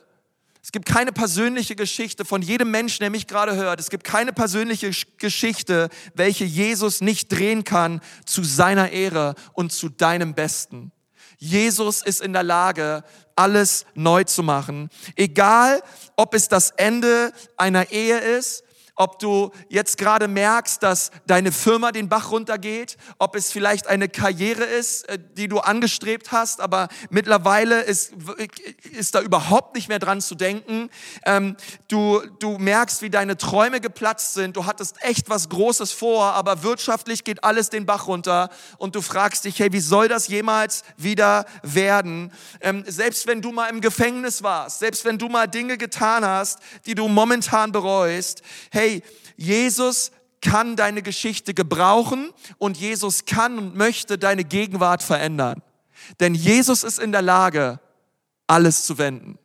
es 0.63 0.71
gibt 0.71 0.87
keine 0.87 1.13
persönliche 1.13 1.75
Geschichte 1.75 2.25
von 2.25 2.41
jedem 2.41 2.71
Menschen, 2.71 3.01
der 3.01 3.11
mich 3.11 3.27
gerade 3.27 3.57
hört. 3.57 3.81
Es 3.81 3.91
gibt 3.91 4.05
keine 4.05 4.33
persönliche 4.33 4.93
Geschichte, 5.19 5.89
welche 6.15 6.45
Jesus 6.45 7.01
nicht 7.01 7.33
drehen 7.33 7.65
kann 7.65 8.01
zu 8.27 8.45
seiner 8.45 8.91
Ehre 8.91 9.35
und 9.55 9.73
zu 9.73 9.89
deinem 9.89 10.35
Besten. 10.35 10.93
Jesus 11.37 12.03
ist 12.03 12.21
in 12.21 12.33
der 12.33 12.45
Lage, 12.45 13.03
alles 13.35 13.87
neu 13.95 14.23
zu 14.23 14.45
machen. 14.45 14.89
Egal, 15.17 15.83
ob 16.15 16.33
es 16.35 16.47
das 16.47 16.71
Ende 16.71 17.33
einer 17.57 17.91
Ehe 17.91 18.19
ist, 18.19 18.63
ob 19.03 19.19
du 19.19 19.51
jetzt 19.69 19.99
gerade 19.99 20.29
merkst, 20.29 20.81
dass 20.81 21.11
deine 21.27 21.51
Firma 21.51 21.91
den 21.91 22.09
Bach 22.09 22.31
runtergeht, 22.31 22.97
ob 23.19 23.35
es 23.35 23.51
vielleicht 23.51 23.89
eine 23.89 24.09
Karriere 24.09 24.63
ist, 24.63 25.09
äh, 25.09 25.19
die 25.37 25.49
du 25.49 25.59
angestrebt 25.59 26.31
hast, 26.31 26.61
aber 26.61 26.87
mittlerweile 27.11 27.81
ist, 27.81 28.13
ist 28.93 29.17
da 29.17 29.21
überhaupt 29.21 29.75
nicht 29.75 29.89
mehr 29.89 29.99
dran 29.99 30.21
zu 30.21 30.37
denken. 30.37 30.89
Ähm, 31.27 31.57
du, 31.89 32.23
du 32.39 32.59
merkst, 32.59 33.03
wie 33.03 33.11
deine 33.11 33.37
Träume 33.37 33.81
geplatzt 33.81 34.35
sind, 34.35 34.57
du 34.57 34.67
hattest 34.67 35.03
echt 35.03 35.29
was 35.29 35.49
Großes 35.49 35.91
vor, 35.91 36.35
aber 36.35 36.63
wirtschaftlich 36.63 37.25
geht 37.25 37.43
alles 37.43 37.71
den 37.71 37.87
Bach 37.87 38.07
runter 38.07 38.51
und 38.79 38.95
du 38.95 39.03
fragst 39.03 39.45
dich, 39.47 39.59
hey, 39.59 39.73
wie 39.73 39.81
soll 39.81 40.07
das 40.07 40.29
jemals 40.29 40.85
wieder 40.97 41.45
werden? 41.65 42.33
Ähm, 42.61 42.85
selbst 42.87 43.27
wenn 43.27 43.43
du 43.43 43.51
mal 43.51 43.67
im 43.67 43.81
Gefängnis 43.81 44.45
warst, 44.45 44.79
selbst 44.79 45.05
wenn 45.05 45.19
du 45.19 45.29
mal 45.29 45.49
Dinge 45.49 45.77
getan 45.77 46.25
hast, 46.25 46.61
die 46.87 46.95
du 46.95 47.09
momentan 47.09 47.73
bereust, 47.73 48.43
hey, 48.71 48.92
hey, 48.93 49.03
Jesus 49.37 50.13
kann 50.41 50.77
deine 50.77 51.03
Geschichte 51.03 51.55
gebrauchen 51.55 52.33
und 52.59 52.77
Jesus 52.77 53.25
kann 53.25 53.59
und 53.59 53.77
möchte 53.77 54.19
deine 54.19 54.45
Gegenwart 54.45 55.03
verändern. 55.03 55.63
Denn 56.21 56.35
Jesus 56.35 56.83
ist 56.83 56.99
in 56.99 57.13
der 57.13 57.23
Lage, 57.23 57.81
alles 58.47 58.85
zu 58.85 58.99
wenden. 58.99 59.39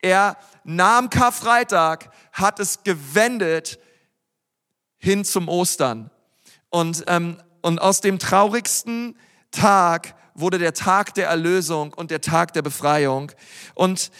Er 0.00 0.36
nahm 0.64 1.10
Karfreitag, 1.10 2.10
hat 2.32 2.60
es 2.60 2.82
gewendet 2.82 3.78
hin 4.96 5.24
zum 5.24 5.48
Ostern. 5.48 6.10
Und, 6.70 7.04
ähm, 7.06 7.40
und 7.62 7.80
aus 7.80 8.00
dem 8.00 8.18
traurigsten 8.18 9.16
Tag 9.50 10.14
wurde 10.34 10.58
der 10.58 10.72
Tag 10.72 11.14
der 11.14 11.28
Erlösung 11.28 11.92
und 11.92 12.10
der 12.10 12.20
Tag 12.20 12.52
der 12.52 12.62
Befreiung. 12.62 13.32
Und 13.74 14.10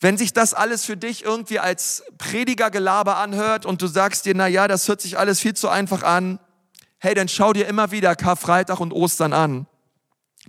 wenn 0.00 0.18
sich 0.18 0.32
das 0.32 0.54
alles 0.54 0.84
für 0.84 0.96
dich 0.96 1.24
irgendwie 1.24 1.58
als 1.58 2.04
Predigergelaber 2.18 3.16
anhört 3.16 3.64
und 3.64 3.80
du 3.80 3.86
sagst 3.86 4.26
dir, 4.26 4.34
na 4.34 4.46
ja, 4.46 4.68
das 4.68 4.88
hört 4.88 5.00
sich 5.00 5.18
alles 5.18 5.40
viel 5.40 5.54
zu 5.54 5.68
einfach 5.68 6.02
an, 6.02 6.38
hey, 6.98 7.14
dann 7.14 7.28
schau 7.28 7.52
dir 7.52 7.66
immer 7.66 7.90
wieder 7.90 8.16
Karfreitag 8.16 8.80
und 8.80 8.92
Ostern 8.92 9.32
an. 9.32 9.66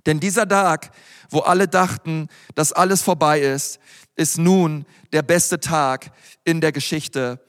Denn 0.05 0.19
dieser 0.19 0.47
Tag, 0.47 0.91
wo 1.29 1.39
alle 1.39 1.67
dachten, 1.67 2.29
dass 2.53 2.73
alles 2.73 3.01
vorbei 3.01 3.39
ist, 3.39 3.79
ist 4.15 4.37
nun 4.37 4.85
der 5.13 5.21
beste 5.21 5.59
Tag 5.59 6.11
in 6.43 6.61
der 6.61 6.71
Geschichte. 6.71 7.39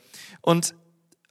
Und, 0.41 0.75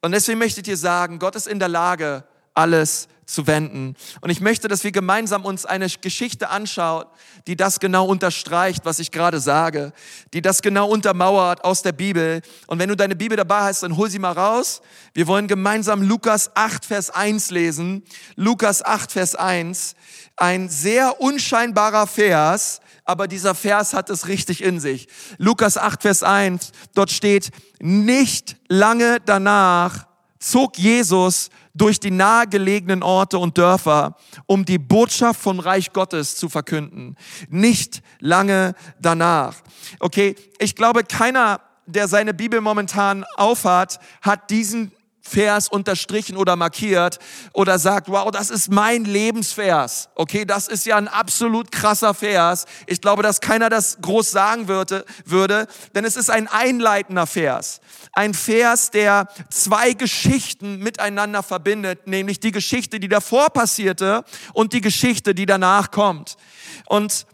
und 0.01 0.11
deswegen 0.11 0.39
möchte 0.39 0.59
ich 0.59 0.65
dir 0.65 0.77
sagen, 0.77 1.19
Gott 1.19 1.35
ist 1.35 1.47
in 1.47 1.59
der 1.59 1.69
Lage, 1.69 2.25
alles 2.53 3.07
zu 3.25 3.47
wenden. 3.47 3.95
Und 4.21 4.29
ich 4.29 4.41
möchte, 4.41 4.67
dass 4.67 4.83
wir 4.83 4.91
gemeinsam 4.91 5.45
uns 5.45 5.65
eine 5.65 5.87
Geschichte 5.89 6.49
anschauen, 6.49 7.05
die 7.47 7.55
das 7.55 7.79
genau 7.79 8.05
unterstreicht, 8.05 8.85
was 8.85 8.99
ich 8.99 9.11
gerade 9.11 9.39
sage, 9.39 9.93
die 10.33 10.41
das 10.41 10.61
genau 10.61 10.87
untermauert 10.87 11.63
aus 11.63 11.81
der 11.81 11.91
Bibel. 11.91 12.41
Und 12.67 12.79
wenn 12.79 12.89
du 12.89 12.95
deine 12.95 13.15
Bibel 13.15 13.37
dabei 13.37 13.61
hast, 13.61 13.83
dann 13.83 13.97
hol 13.97 14.09
sie 14.09 14.19
mal 14.19 14.33
raus. 14.33 14.81
Wir 15.13 15.27
wollen 15.27 15.47
gemeinsam 15.47 16.01
Lukas 16.01 16.51
8, 16.55 16.85
Vers 16.85 17.09
1 17.09 17.51
lesen. 17.51 18.03
Lukas 18.35 18.83
8, 18.83 19.11
Vers 19.11 19.35
1. 19.35 19.95
Ein 20.37 20.69
sehr 20.69 21.21
unscheinbarer 21.21 22.07
Vers, 22.07 22.81
aber 23.05 23.27
dieser 23.27 23.55
Vers 23.55 23.93
hat 23.93 24.09
es 24.09 24.27
richtig 24.27 24.63
in 24.63 24.79
sich. 24.79 25.07
Lukas 25.37 25.77
8, 25.77 26.01
Vers 26.01 26.23
1, 26.23 26.71
dort 26.93 27.11
steht, 27.11 27.51
nicht 27.79 28.57
lange 28.67 29.19
danach 29.25 30.07
zog 30.39 30.77
Jesus 30.77 31.49
durch 31.75 31.99
die 31.99 32.09
nahegelegenen 32.09 33.03
Orte 33.03 33.37
und 33.37 33.57
Dörfer, 33.57 34.15
um 34.47 34.65
die 34.65 34.79
Botschaft 34.79 35.39
vom 35.41 35.59
Reich 35.59 35.93
Gottes 35.93 36.37
zu 36.37 36.49
verkünden. 36.49 37.15
Nicht 37.49 38.01
lange 38.19 38.73
danach. 38.99 39.55
Okay, 39.99 40.35
ich 40.57 40.75
glaube, 40.75 41.03
keiner, 41.03 41.59
der 41.85 42.07
seine 42.07 42.33
Bibel 42.33 42.61
momentan 42.61 43.25
aufhat, 43.35 43.99
hat 44.21 44.49
diesen 44.49 44.91
Vers 45.27 45.67
unterstrichen 45.67 46.37
oder 46.37 46.55
markiert 46.55 47.17
oder 47.51 47.79
sagt, 47.79 48.09
wow, 48.09 48.29
das 48.29 48.51
ist 48.51 48.71
mein 48.71 49.05
Lebensvers. 49.05 50.09
Okay, 50.13 50.45
das 50.45 50.67
ist 50.67 50.85
ja 50.85 50.97
ein 50.97 51.07
absolut 51.07 51.71
krasser 51.71 52.13
Vers. 52.13 52.65
Ich 52.85 53.01
glaube, 53.01 53.23
dass 53.23 53.41
keiner 53.41 53.69
das 53.69 53.97
groß 54.01 54.29
sagen 54.29 54.67
würde, 54.67 55.03
würde, 55.25 55.67
denn 55.95 56.05
es 56.05 56.15
ist 56.15 56.29
ein 56.29 56.47
einleitender 56.47 57.25
Vers. 57.25 57.81
Ein 58.13 58.35
Vers, 58.35 58.91
der 58.91 59.27
zwei 59.49 59.93
Geschichten 59.93 60.77
miteinander 60.77 61.41
verbindet, 61.41 62.05
nämlich 62.05 62.39
die 62.39 62.51
Geschichte, 62.51 62.99
die 62.99 63.09
davor 63.09 63.49
passierte 63.49 64.23
und 64.53 64.73
die 64.73 64.81
Geschichte, 64.81 65.33
die 65.33 65.47
danach 65.47 65.89
kommt. 65.89 66.37
Und, 66.85 67.25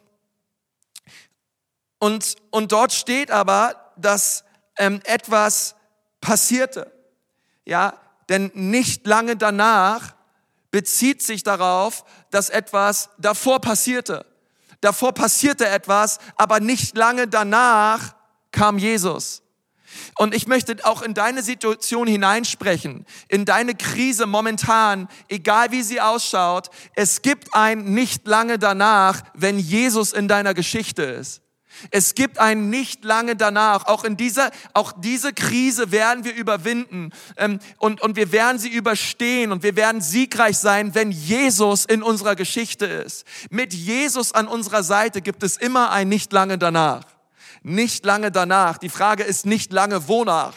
und, 1.99 2.35
und 2.51 2.71
dort 2.71 2.93
steht 2.93 3.31
aber, 3.31 3.91
dass 3.97 4.45
ähm, 4.77 5.01
etwas 5.03 5.75
passierte. 6.21 7.00
Ja, 7.71 7.93
denn 8.27 8.51
nicht 8.53 9.07
lange 9.07 9.37
danach 9.37 10.13
bezieht 10.71 11.21
sich 11.21 11.41
darauf, 11.41 12.03
dass 12.29 12.49
etwas 12.49 13.11
davor 13.17 13.61
passierte. 13.61 14.25
Davor 14.81 15.13
passierte 15.13 15.69
etwas, 15.69 16.19
aber 16.35 16.59
nicht 16.59 16.97
lange 16.97 17.29
danach 17.29 18.13
kam 18.51 18.77
Jesus. 18.77 19.41
Und 20.17 20.35
ich 20.35 20.47
möchte 20.47 20.75
auch 20.83 21.01
in 21.01 21.13
deine 21.13 21.43
Situation 21.43 22.07
hineinsprechen, 22.07 23.05
in 23.29 23.45
deine 23.45 23.73
Krise 23.73 24.25
momentan, 24.25 25.07
egal 25.29 25.71
wie 25.71 25.81
sie 25.81 26.01
ausschaut. 26.01 26.71
Es 26.93 27.21
gibt 27.21 27.55
ein 27.55 27.93
nicht 27.93 28.27
lange 28.27 28.59
danach, 28.59 29.21
wenn 29.33 29.57
Jesus 29.57 30.11
in 30.11 30.27
deiner 30.27 30.53
Geschichte 30.53 31.03
ist. 31.03 31.41
Es 31.89 32.15
gibt 32.15 32.39
ein 32.39 32.69
nicht 32.69 33.03
lange 33.03 33.35
danach. 33.35 33.85
Auch 33.87 34.03
in 34.03 34.17
dieser, 34.17 34.51
auch 34.73 34.91
diese 34.91 35.33
Krise 35.33 35.91
werden 35.91 36.23
wir 36.23 36.35
überwinden 36.35 37.11
ähm, 37.37 37.59
und, 37.77 38.01
und 38.01 38.15
wir 38.15 38.31
werden 38.31 38.59
sie 38.59 38.69
überstehen 38.69 39.51
und 39.51 39.63
wir 39.63 39.75
werden 39.75 40.01
siegreich 40.01 40.57
sein, 40.57 40.93
wenn 40.93 41.11
Jesus 41.11 41.85
in 41.85 42.03
unserer 42.03 42.35
Geschichte 42.35 42.85
ist. 42.85 43.25
Mit 43.49 43.73
Jesus 43.73 44.33
an 44.33 44.47
unserer 44.47 44.83
Seite 44.83 45.21
gibt 45.21 45.43
es 45.43 45.57
immer 45.57 45.91
ein 45.91 46.09
nicht 46.09 46.31
lange 46.33 46.57
danach. 46.57 47.03
Nicht 47.63 48.05
lange 48.05 48.31
danach. 48.31 48.77
Die 48.77 48.89
Frage 48.89 49.23
ist 49.23 49.45
nicht 49.45 49.71
lange 49.71 50.07
wonach 50.07 50.53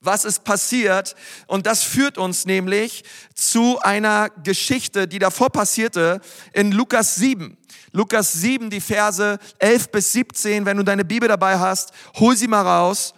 was 0.00 0.24
ist 0.24 0.44
passiert. 0.44 1.14
Und 1.46 1.66
das 1.66 1.82
führt 1.82 2.18
uns 2.18 2.46
nämlich 2.46 3.04
zu 3.34 3.78
einer 3.80 4.30
Geschichte, 4.44 5.08
die 5.08 5.18
davor 5.18 5.50
passierte 5.50 6.20
in 6.52 6.72
Lukas 6.72 7.16
7. 7.16 7.56
Lukas 7.92 8.32
7, 8.32 8.70
die 8.70 8.80
Verse 8.80 9.38
11 9.58 9.90
bis 9.90 10.12
17, 10.12 10.66
wenn 10.66 10.76
du 10.76 10.82
deine 10.82 11.04
Bibel 11.04 11.28
dabei 11.28 11.58
hast, 11.58 11.92
hol 12.18 12.36
sie 12.36 12.48
mal 12.48 12.62
raus. 12.62 13.14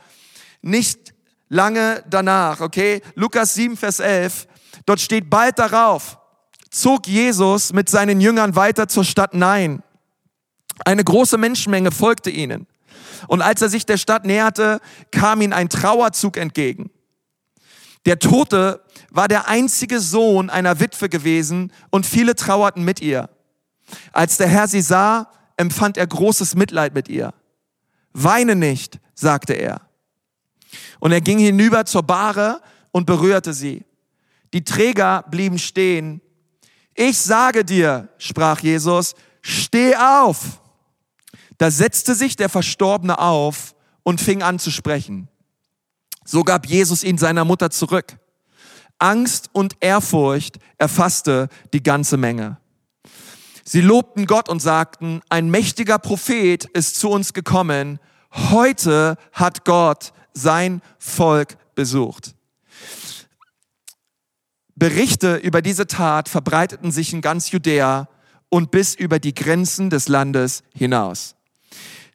Nicht 0.63 1.13
lange 1.49 2.05
danach, 2.09 2.61
okay? 2.61 3.03
Lukas 3.15 3.55
7, 3.55 3.77
Vers 3.77 4.01
11, 4.01 4.47
dort 4.87 5.01
steht 5.01 5.29
bald 5.29 5.59
darauf, 5.59 6.19
zog 6.71 7.07
Jesus 7.07 7.73
mit 7.73 7.89
seinen 7.89 8.21
Jüngern 8.21 8.55
weiter 8.55 8.89
zur 8.89 9.05
Stadt 9.05 9.35
Nein. 9.35 9.83
Eine 10.85 11.05
große 11.05 11.37
Menschenmenge 11.37 11.91
folgte 11.91 12.31
ihnen. 12.31 12.67
Und 13.29 13.43
als 13.43 13.63
er 13.63 13.69
sich 13.69 13.87
der 13.87 13.97
Stadt 13.97 14.25
näherte, 14.25 14.81
kam 15.11 15.41
ihm 15.41 15.53
ein 15.53 15.69
Trauerzug 15.69 16.37
entgegen. 16.37 16.91
Der 18.07 18.19
Tote 18.19 18.83
war 19.11 19.29
der 19.29 19.49
einzige 19.49 20.01
Sohn 20.01 20.51
einer 20.51 20.81
Witwe 20.81 21.09
gewesen 21.09 21.73
und 21.91 22.07
viele 22.07 22.35
trauerten 22.35 22.85
mit 22.85 23.01
ihr. 23.01 23.29
Als 24.13 24.37
der 24.37 24.49
Herr 24.49 24.69
sie 24.69 24.81
sah, 24.81 25.31
empfand 25.57 25.97
er 25.97 26.07
großes 26.07 26.55
Mitleid 26.55 26.95
mit 26.95 27.09
ihr. 27.09 27.35
Weine 28.13 28.57
nicht, 28.57 28.99
sagte 29.15 29.53
er. 29.53 29.83
Und 30.99 31.13
er 31.13 31.21
ging 31.21 31.39
hinüber 31.39 31.85
zur 31.85 32.03
Bahre 32.03 32.61
und 32.93 33.07
berührte 33.07 33.53
sie. 33.53 33.85
Die 34.53 34.65
Träger 34.65 35.25
blieben 35.31 35.59
stehen. 35.59 36.21
Ich 36.95 37.19
sage 37.19 37.65
dir, 37.65 38.09
sprach 38.19 38.61
Jesus, 38.61 39.15
steh 39.43 39.95
auf. 39.97 40.61
Da 41.61 41.71
setzte 41.71 42.15
sich 42.15 42.37
der 42.37 42.49
Verstorbene 42.49 43.19
auf 43.19 43.75
und 44.03 44.19
fing 44.19 44.43
an 44.43 44.59
zu 44.59 44.71
sprechen. 44.71 45.29
So 46.25 46.43
gab 46.43 46.65
Jesus 46.65 47.05
ihn 47.05 47.19
seiner 47.19 47.45
Mutter 47.45 47.69
zurück. 47.69 48.17
Angst 48.99 49.51
und 49.53 49.75
Ehrfurcht 49.81 50.59
erfasste 50.79 51.51
die 51.75 51.83
ganze 51.83 52.17
Menge. 52.17 52.57
Sie 53.63 53.83
lobten 53.83 54.25
Gott 54.25 54.49
und 54.49 54.61
sagten, 54.61 55.21
ein 55.29 55.51
mächtiger 55.51 55.99
Prophet 55.99 56.65
ist 56.65 56.99
zu 56.99 57.11
uns 57.11 57.35
gekommen. 57.35 58.01
Heute 58.33 59.19
hat 59.35 59.67
Gott 59.67 60.15
sein 60.33 60.81
Volk 60.99 61.59
besucht. 61.75 62.35
Berichte 64.77 65.37
über 65.37 65.61
diese 65.61 65.87
Tat 65.87 66.31
verbreiteten 66.31 66.91
sich 66.91 67.13
in 67.13 67.21
ganz 67.21 67.51
Judäa 67.51 68.09
und 68.49 68.71
bis 68.71 68.95
über 68.95 69.19
die 69.19 69.35
Grenzen 69.35 69.91
des 69.91 70.09
Landes 70.09 70.63
hinaus. 70.75 71.37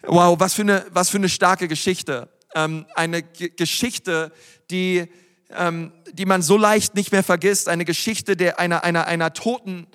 Wow, 0.07 0.39
was 0.39 0.53
für 0.53 0.61
eine, 0.61 0.85
was 0.91 1.09
für 1.09 1.17
eine 1.17 1.29
starke 1.29 1.67
Geschichte. 1.67 2.29
Ähm, 2.53 2.85
eine 2.95 3.23
G 3.23 3.49
Geschichte, 3.49 4.31
die, 4.69 5.07
ähm, 5.49 5.91
die 6.13 6.25
man 6.25 6.41
so 6.41 6.57
leicht 6.57 6.95
nicht 6.95 7.11
mehr 7.11 7.23
vergisst. 7.23 7.69
Eine 7.69 7.85
Geschichte 7.85 8.37
der, 8.37 8.59
einer, 8.59 8.83
einer, 8.83 9.07
einer 9.07 9.33
toten 9.33 9.87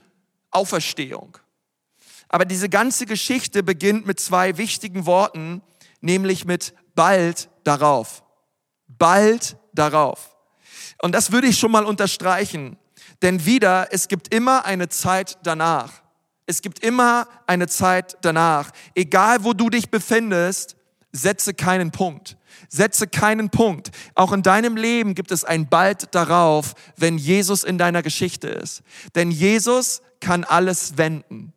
Auferstehung. 0.51 1.39
Aber 2.29 2.45
diese 2.45 2.69
ganze 2.69 3.07
Geschichte 3.07 3.63
beginnt 3.63 4.07
mit 4.07 4.21
zwei 4.21 4.57
wichtigen 4.57 5.07
Worten, 5.07 5.63
nämlich 6.01 6.45
mit 6.45 6.75
bald 6.95 7.49
darauf. 7.65 8.23
Bald 8.89 9.57
darauf. 9.73 10.37
Und 11.03 11.13
das 11.13 11.33
würde 11.33 11.47
ich 11.47 11.59
schon 11.59 11.73
mal 11.73 11.85
unterstreichen. 11.85 12.77
Denn 13.23 13.45
wieder, 13.47 13.89
es 13.91 14.09
gibt 14.09 14.35
immer 14.35 14.65
eine 14.65 14.89
Zeit 14.89 15.39
danach. 15.43 16.03
Es 16.51 16.63
gibt 16.63 16.81
immer 16.81 17.29
eine 17.47 17.69
Zeit 17.69 18.19
danach. 18.23 18.73
Egal 18.97 19.45
wo 19.45 19.53
du 19.53 19.71
dich 19.71 19.89
befindest, 19.89 20.75
setze 21.13 21.55
keinen 21.55 21.93
Punkt. 21.93 22.37
Setze 22.69 23.07
keinen 23.07 23.51
Punkt. 23.51 23.93
Auch 24.17 24.33
in 24.33 24.43
deinem 24.43 24.77
Leben 24.77 25.15
gibt 25.15 25.31
es 25.31 25.45
ein 25.45 25.69
bald 25.69 26.13
darauf, 26.13 26.75
wenn 26.97 27.19
Jesus 27.19 27.63
in 27.63 27.79
deiner 27.79 28.03
Geschichte 28.03 28.49
ist. 28.49 28.83
Denn 29.15 29.31
Jesus 29.31 30.03
kann 30.19 30.43
alles 30.43 30.99
wenden 30.99 31.53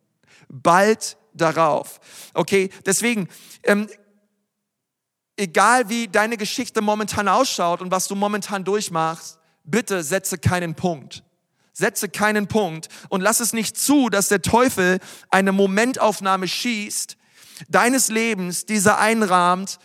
bald 0.48 1.16
darauf. 1.32 1.98
Okay, 2.32 2.70
deswegen, 2.86 3.28
ähm, 3.64 3.88
egal 5.36 5.88
wie 5.88 6.06
deine 6.06 6.36
Geschichte 6.36 6.82
momentan 6.82 7.26
ausschaut 7.26 7.82
und 7.82 7.90
was 7.90 8.06
du 8.06 8.14
momentan 8.14 8.62
durchmachst, 8.62 9.40
bitte 9.64 10.04
setze 10.04 10.38
keinen 10.38 10.76
Punkt. 10.76 11.23
Setze 11.74 12.08
keinen 12.08 12.46
Punkt 12.46 12.88
und 13.10 13.20
lass 13.20 13.40
es 13.40 13.52
nicht 13.52 13.76
zu, 13.76 14.08
dass 14.08 14.28
der 14.28 14.40
Teufel 14.40 15.00
eine 15.28 15.52
Momentaufnahme 15.52 16.48
schießt, 16.48 17.16
deines 17.68 18.08
Lebens, 18.08 18.64
diese 18.64 18.96
einrahmt 18.96 19.78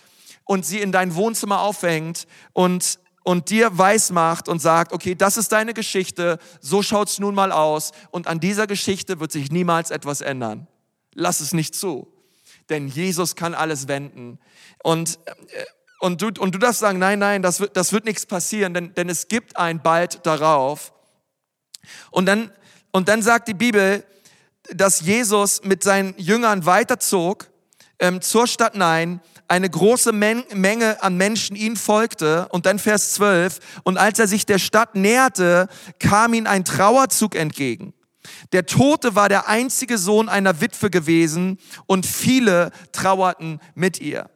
und 0.45 0.65
sie 0.65 0.79
in 0.79 0.91
dein 0.91 1.15
Wohnzimmer 1.15 1.61
aufhängt 1.61 2.27
und 2.53 2.99
und 3.23 3.51
dir 3.51 3.77
weismacht 3.77 4.47
und 4.47 4.59
sagt, 4.59 4.91
okay, 4.91 5.13
das 5.13 5.37
ist 5.37 5.51
deine 5.51 5.75
Geschichte, 5.75 6.39
so 6.61 6.81
schaut's 6.81 7.19
nun 7.19 7.35
mal 7.35 7.51
aus 7.51 7.91
und 8.09 8.25
an 8.25 8.39
dieser 8.39 8.65
Geschichte 8.65 9.19
wird 9.19 9.31
sich 9.31 9.51
niemals 9.51 9.91
etwas 9.91 10.21
ändern. 10.21 10.67
Lass 11.13 11.39
es 11.39 11.53
nicht 11.53 11.75
zu, 11.75 12.11
denn 12.69 12.87
Jesus 12.87 13.35
kann 13.35 13.53
alles 13.53 13.87
wenden. 13.87 14.39
Und, 14.83 15.19
äh, 15.25 15.65
und, 15.99 16.21
du, 16.21 16.31
und 16.39 16.55
du 16.55 16.59
darfst 16.59 16.79
sagen, 16.79 16.97
nein, 16.97 17.19
nein, 17.19 17.43
das 17.43 17.59
wird, 17.59 17.75
das 17.77 17.93
wird 17.93 18.05
nichts 18.05 18.25
passieren, 18.25 18.73
denn, 18.73 18.93
denn 18.95 19.09
es 19.09 19.27
gibt 19.27 19.57
ein 19.57 19.83
bald 19.83 20.25
darauf. 20.25 20.93
Und 22.11 22.25
dann, 22.25 22.51
und 22.91 23.09
dann 23.09 23.21
sagt 23.21 23.47
die 23.47 23.53
Bibel, 23.53 24.03
dass 24.73 25.01
Jesus 25.01 25.63
mit 25.63 25.83
seinen 25.83 26.13
Jüngern 26.17 26.65
weiterzog 26.65 27.49
ähm, 27.99 28.21
zur 28.21 28.47
Stadt 28.47 28.75
Nein, 28.75 29.21
eine 29.47 29.69
große 29.69 30.11
Men 30.11 30.43
Menge 30.53 31.01
an 31.01 31.17
Menschen 31.17 31.55
ihm 31.55 31.75
folgte. 31.75 32.47
Und 32.49 32.65
dann 32.65 32.79
Vers 32.79 33.13
12, 33.13 33.59
und 33.83 33.97
als 33.97 34.19
er 34.19 34.27
sich 34.27 34.45
der 34.45 34.59
Stadt 34.59 34.95
näherte, 34.95 35.67
kam 35.99 36.33
ihm 36.33 36.45
ein 36.47 36.63
Trauerzug 36.63 37.35
entgegen. 37.35 37.93
Der 38.51 38.65
Tote 38.65 39.15
war 39.15 39.27
der 39.27 39.47
einzige 39.47 39.97
Sohn 39.97 40.29
einer 40.29 40.61
Witwe 40.61 40.89
gewesen 40.89 41.57
und 41.87 42.05
viele 42.05 42.71
trauerten 42.91 43.59
mit 43.73 43.99
ihr. 43.99 44.29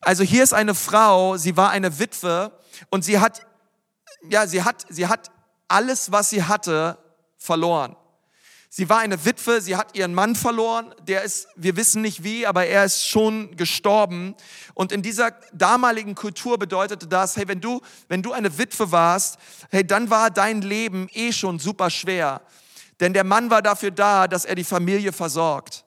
Also 0.00 0.24
hier 0.24 0.42
ist 0.42 0.52
eine 0.52 0.74
Frau, 0.74 1.36
sie 1.36 1.56
war 1.56 1.70
eine 1.70 1.98
Witwe 1.98 2.52
und 2.90 3.04
sie 3.04 3.18
hat, 3.18 3.46
ja, 4.28 4.46
sie 4.46 4.62
hat, 4.62 4.84
sie 4.88 5.06
hat 5.06 5.30
alles, 5.68 6.10
was 6.10 6.30
sie 6.30 6.42
hatte, 6.42 6.98
verloren. 7.36 7.96
Sie 8.70 8.90
war 8.90 8.98
eine 8.98 9.24
Witwe, 9.24 9.62
sie 9.62 9.76
hat 9.76 9.96
ihren 9.96 10.12
Mann 10.12 10.36
verloren, 10.36 10.94
der 11.02 11.22
ist, 11.22 11.48
wir 11.56 11.76
wissen 11.76 12.02
nicht 12.02 12.22
wie, 12.22 12.46
aber 12.46 12.66
er 12.66 12.84
ist 12.84 13.06
schon 13.06 13.56
gestorben. 13.56 14.34
Und 14.74 14.92
in 14.92 15.00
dieser 15.00 15.30
damaligen 15.54 16.14
Kultur 16.14 16.58
bedeutete 16.58 17.06
das, 17.06 17.36
hey, 17.36 17.48
wenn 17.48 17.62
du, 17.62 17.80
wenn 18.08 18.22
du 18.22 18.32
eine 18.32 18.58
Witwe 18.58 18.92
warst, 18.92 19.38
hey, 19.70 19.86
dann 19.86 20.10
war 20.10 20.30
dein 20.30 20.60
Leben 20.60 21.08
eh 21.12 21.32
schon 21.32 21.58
super 21.58 21.88
schwer. 21.88 22.42
Denn 23.00 23.14
der 23.14 23.24
Mann 23.24 23.50
war 23.50 23.62
dafür 23.62 23.90
da, 23.90 24.28
dass 24.28 24.44
er 24.44 24.54
die 24.54 24.64
Familie 24.64 25.12
versorgt. 25.12 25.84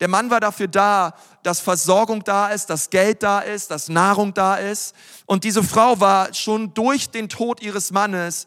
Der 0.00 0.08
Mann 0.08 0.30
war 0.30 0.40
dafür 0.40 0.68
da, 0.68 1.14
dass 1.42 1.60
Versorgung 1.60 2.22
da 2.22 2.48
ist, 2.48 2.66
dass 2.66 2.90
Geld 2.90 3.22
da 3.22 3.40
ist, 3.40 3.70
dass 3.70 3.88
Nahrung 3.88 4.34
da 4.34 4.56
ist. 4.56 4.94
Und 5.26 5.44
diese 5.44 5.62
Frau 5.62 5.98
war 5.98 6.34
schon 6.34 6.74
durch 6.74 7.10
den 7.10 7.28
Tod 7.28 7.62
ihres 7.62 7.90
Mannes 7.90 8.46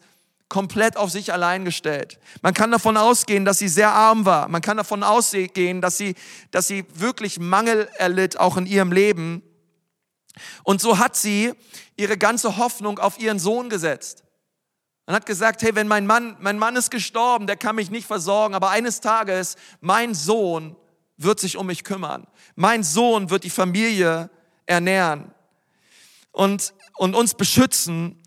komplett 0.52 0.98
auf 0.98 1.10
sich 1.10 1.32
allein 1.32 1.64
gestellt. 1.64 2.20
Man 2.42 2.52
kann 2.52 2.70
davon 2.70 2.98
ausgehen, 2.98 3.46
dass 3.46 3.56
sie 3.56 3.68
sehr 3.68 3.90
arm 3.90 4.26
war. 4.26 4.48
Man 4.48 4.60
kann 4.60 4.76
davon 4.76 5.02
ausgehen, 5.02 5.80
dass 5.80 5.96
sie, 5.96 6.14
dass 6.50 6.66
sie 6.66 6.84
wirklich 6.92 7.40
Mangel 7.40 7.88
erlitt, 7.96 8.38
auch 8.38 8.58
in 8.58 8.66
ihrem 8.66 8.92
Leben. 8.92 9.42
Und 10.62 10.82
so 10.82 10.98
hat 10.98 11.16
sie 11.16 11.54
ihre 11.96 12.18
ganze 12.18 12.58
Hoffnung 12.58 12.98
auf 12.98 13.18
ihren 13.18 13.38
Sohn 13.38 13.70
gesetzt. 13.70 14.24
Man 15.06 15.16
hat 15.16 15.24
gesagt, 15.24 15.62
hey, 15.62 15.74
wenn 15.74 15.88
mein 15.88 16.06
Mann, 16.06 16.36
mein 16.38 16.58
Mann 16.58 16.76
ist 16.76 16.90
gestorben, 16.90 17.46
der 17.46 17.56
kann 17.56 17.76
mich 17.76 17.90
nicht 17.90 18.06
versorgen, 18.06 18.54
aber 18.54 18.68
eines 18.68 19.00
Tages, 19.00 19.56
mein 19.80 20.12
Sohn 20.12 20.76
wird 21.16 21.40
sich 21.40 21.56
um 21.56 21.66
mich 21.66 21.82
kümmern. 21.82 22.26
Mein 22.56 22.82
Sohn 22.82 23.30
wird 23.30 23.44
die 23.44 23.50
Familie 23.50 24.28
ernähren 24.66 25.32
und, 26.30 26.74
und 26.98 27.14
uns 27.14 27.32
beschützen. 27.32 28.22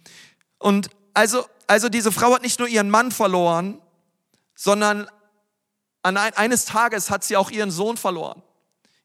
Und 0.58 0.90
also 1.16 1.46
also 1.68 1.90
diese 1.90 2.12
Frau 2.12 2.34
hat 2.34 2.42
nicht 2.42 2.60
nur 2.60 2.68
ihren 2.68 2.90
Mann 2.90 3.12
verloren, 3.12 3.82
sondern 4.56 5.08
an 6.04 6.18
ein, 6.18 6.34
eines 6.34 6.66
Tages 6.66 7.10
hat 7.10 7.24
sie 7.24 7.38
auch 7.38 7.50
ihren 7.50 7.72
Sohn 7.72 7.98
verloren. 7.98 8.42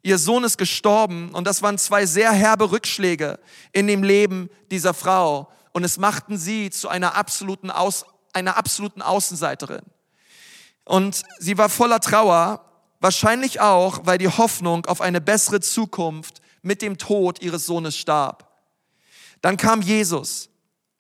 Ihr 0.03 0.19
Sohn 0.19 0.45
ist 0.45 0.59
gestorben 0.59 1.31
und 1.31 1.47
das 1.47 1.63
waren 1.63 1.79
zwei 1.79 2.07
sehr 2.07 2.33
herbe 2.33 2.71
Rückschläge 2.71 3.39
in 3.73 3.87
dem 3.87 4.03
Leben 4.03 4.51
dieser 4.71 4.95
Frau 4.95 5.51
und 5.73 5.85
es 5.85 5.99
machten 5.99 6.39
sie 6.39 6.71
zu 6.71 6.89
einer 6.89 7.15
absoluten, 7.15 7.71
Aus, 7.71 8.05
einer 8.33 8.57
absoluten 8.57 9.03
Außenseiterin. 9.03 9.83
Und 10.85 11.23
sie 11.39 11.59
war 11.59 11.69
voller 11.69 12.01
Trauer, 12.01 12.65
wahrscheinlich 13.01 13.61
auch, 13.61 14.01
weil 14.05 14.19
die 14.19 14.29
Hoffnung 14.29 14.87
auf 14.87 15.01
eine 15.01 15.21
bessere 15.21 15.61
Zukunft 15.61 16.41
mit 16.63 16.83
dem 16.83 16.99
Tod 16.99 17.41
ihres 17.43 17.67
Sohnes 17.67 17.97
starb. 17.97 18.51
Dann 19.43 19.57
kam 19.57 19.81
Jesus 19.81 20.50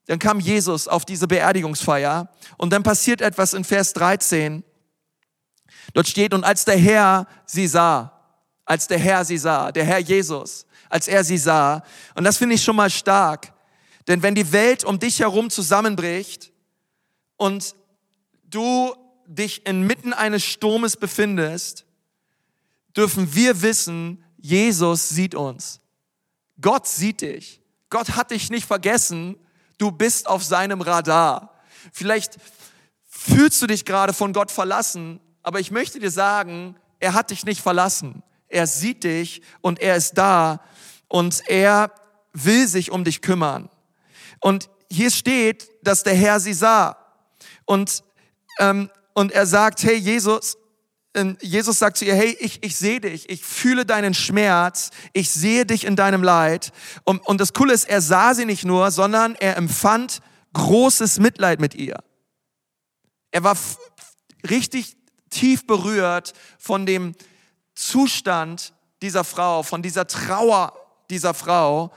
dann 0.07 0.19
kam 0.19 0.41
Jesus 0.41 0.89
auf 0.89 1.05
diese 1.05 1.29
Beerdigungsfeier 1.29 2.31
und 2.57 2.73
dann 2.73 2.83
passiert 2.83 3.21
etwas 3.21 3.55
in 3.55 3.65
Vers 3.65 3.93
13. 3.93 4.65
Dort 5.93 6.09
steht, 6.09 6.35
und 6.35 6.45
als 6.45 6.65
der 6.65 6.77
Herr 6.77 7.27
sie 7.47 7.67
sah, 7.67 8.13
als 8.65 8.87
der 8.87 8.99
Herr 8.99 9.25
sie 9.25 9.39
sah, 9.39 9.73
der 9.73 9.85
Herr 9.85 9.99
Jesus, 9.99 10.67
als 10.89 11.09
er 11.09 11.25
sie 11.25 11.39
sah, 11.39 11.83
und 12.15 12.25
das 12.25 12.37
finde 12.39 12.55
ich 12.55 12.65
schon 12.65 12.77
mal 12.77 12.91
stark, 12.91 13.53
denn 14.09 14.23
wenn 14.23 14.35
die 14.35 14.53
Welt 14.53 14.85
um 14.85 14.99
dich 14.99 15.21
herum 15.21 15.51
zusammenbricht 15.51 16.53
und 17.37 17.75
du 18.45 18.95
dich 19.27 19.67
inmitten 19.67 20.13
eines 20.13 20.45
Sturmes 20.45 20.97
befindest, 20.97 21.85
dürfen 22.97 23.35
wir 23.35 23.63
wissen, 23.63 24.25
Jesus 24.39 25.09
sieht 25.09 25.35
uns. 25.35 25.81
Gott 26.61 26.89
sieht 26.89 27.21
dich. 27.21 27.61
Gott 27.89 28.17
hat 28.17 28.31
dich 28.31 28.51
nicht 28.51 28.67
vergessen 28.67 29.37
Du 29.81 29.91
bist 29.91 30.29
auf 30.29 30.45
seinem 30.45 30.83
Radar. 30.83 31.55
Vielleicht 31.91 32.37
fühlst 33.07 33.63
du 33.63 33.67
dich 33.67 33.87
gerade 33.87 34.13
von 34.13 34.35
Gott 34.35 34.51
verlassen, 34.51 35.21
aber 35.43 35.59
ich 35.59 35.71
möchte 35.71 35.99
dir 35.99 36.11
sagen, 36.11 36.77
er 36.99 37.15
hat 37.15 37.31
dich 37.31 37.47
nicht 37.47 37.63
verlassen. 37.63 38.23
Er 38.49 38.67
sieht 38.67 39.05
dich 39.05 39.41
und 39.63 39.81
er 39.81 39.97
ist 39.97 40.19
da 40.19 40.61
und 41.09 41.43
er 41.47 41.93
will 42.35 42.69
sich 42.69 42.91
um 42.91 43.05
dich 43.05 43.23
kümmern. 43.23 43.71
Und 44.41 44.69
hier 44.93 45.11
steht, 45.11 45.71
dass 45.83 46.03
der 46.03 46.15
Herr 46.15 46.41
sie 46.41 46.53
sah. 46.53 46.99
Und, 47.65 48.05
ähm, 48.59 48.91
und 49.15 49.33
er 49.33 49.47
sagt, 49.47 49.83
hey 49.83 49.97
Jesus, 49.97 50.59
Jesus 51.41 51.81
sagt 51.81 51.97
zu 51.97 52.05
ihr, 52.05 52.15
hey, 52.15 52.37
ich, 52.39 52.63
ich 52.63 52.77
sehe 52.77 53.01
dich, 53.01 53.29
ich 53.29 53.45
fühle 53.45 53.85
deinen 53.85 54.15
Schmerz, 54.15 54.91
ich 55.13 55.31
sehe 55.31 55.67
dich 55.67 55.85
in 55.85 55.97
deinem 55.97 56.23
Leid. 56.23 56.73
Und, 57.03 57.27
und 57.27 57.41
das 57.41 57.53
Coole 57.53 57.73
ist, 57.73 57.89
er 57.89 58.01
sah 58.01 58.33
sie 58.35 58.45
nicht 58.45 58.65
nur, 58.65 58.91
sondern 58.93 59.35
er 59.35 59.57
empfand 59.57 60.21
großes 60.53 61.19
Mitleid 61.19 61.61
mit 61.61 61.75
ihr. 61.75 61.97
Er 63.33 63.43
war 63.43 63.57
richtig 64.49 64.97
tief 65.31 65.67
berührt 65.67 66.33
von 66.59 66.87
dem 66.87 67.15
Zustand 67.75 68.73
dieser 69.03 69.25
Frau, 69.25 69.63
von 69.63 69.83
dieser 69.83 70.07
Trauer 70.07 70.73
dieser 71.09 71.35
Frau. 71.35 71.93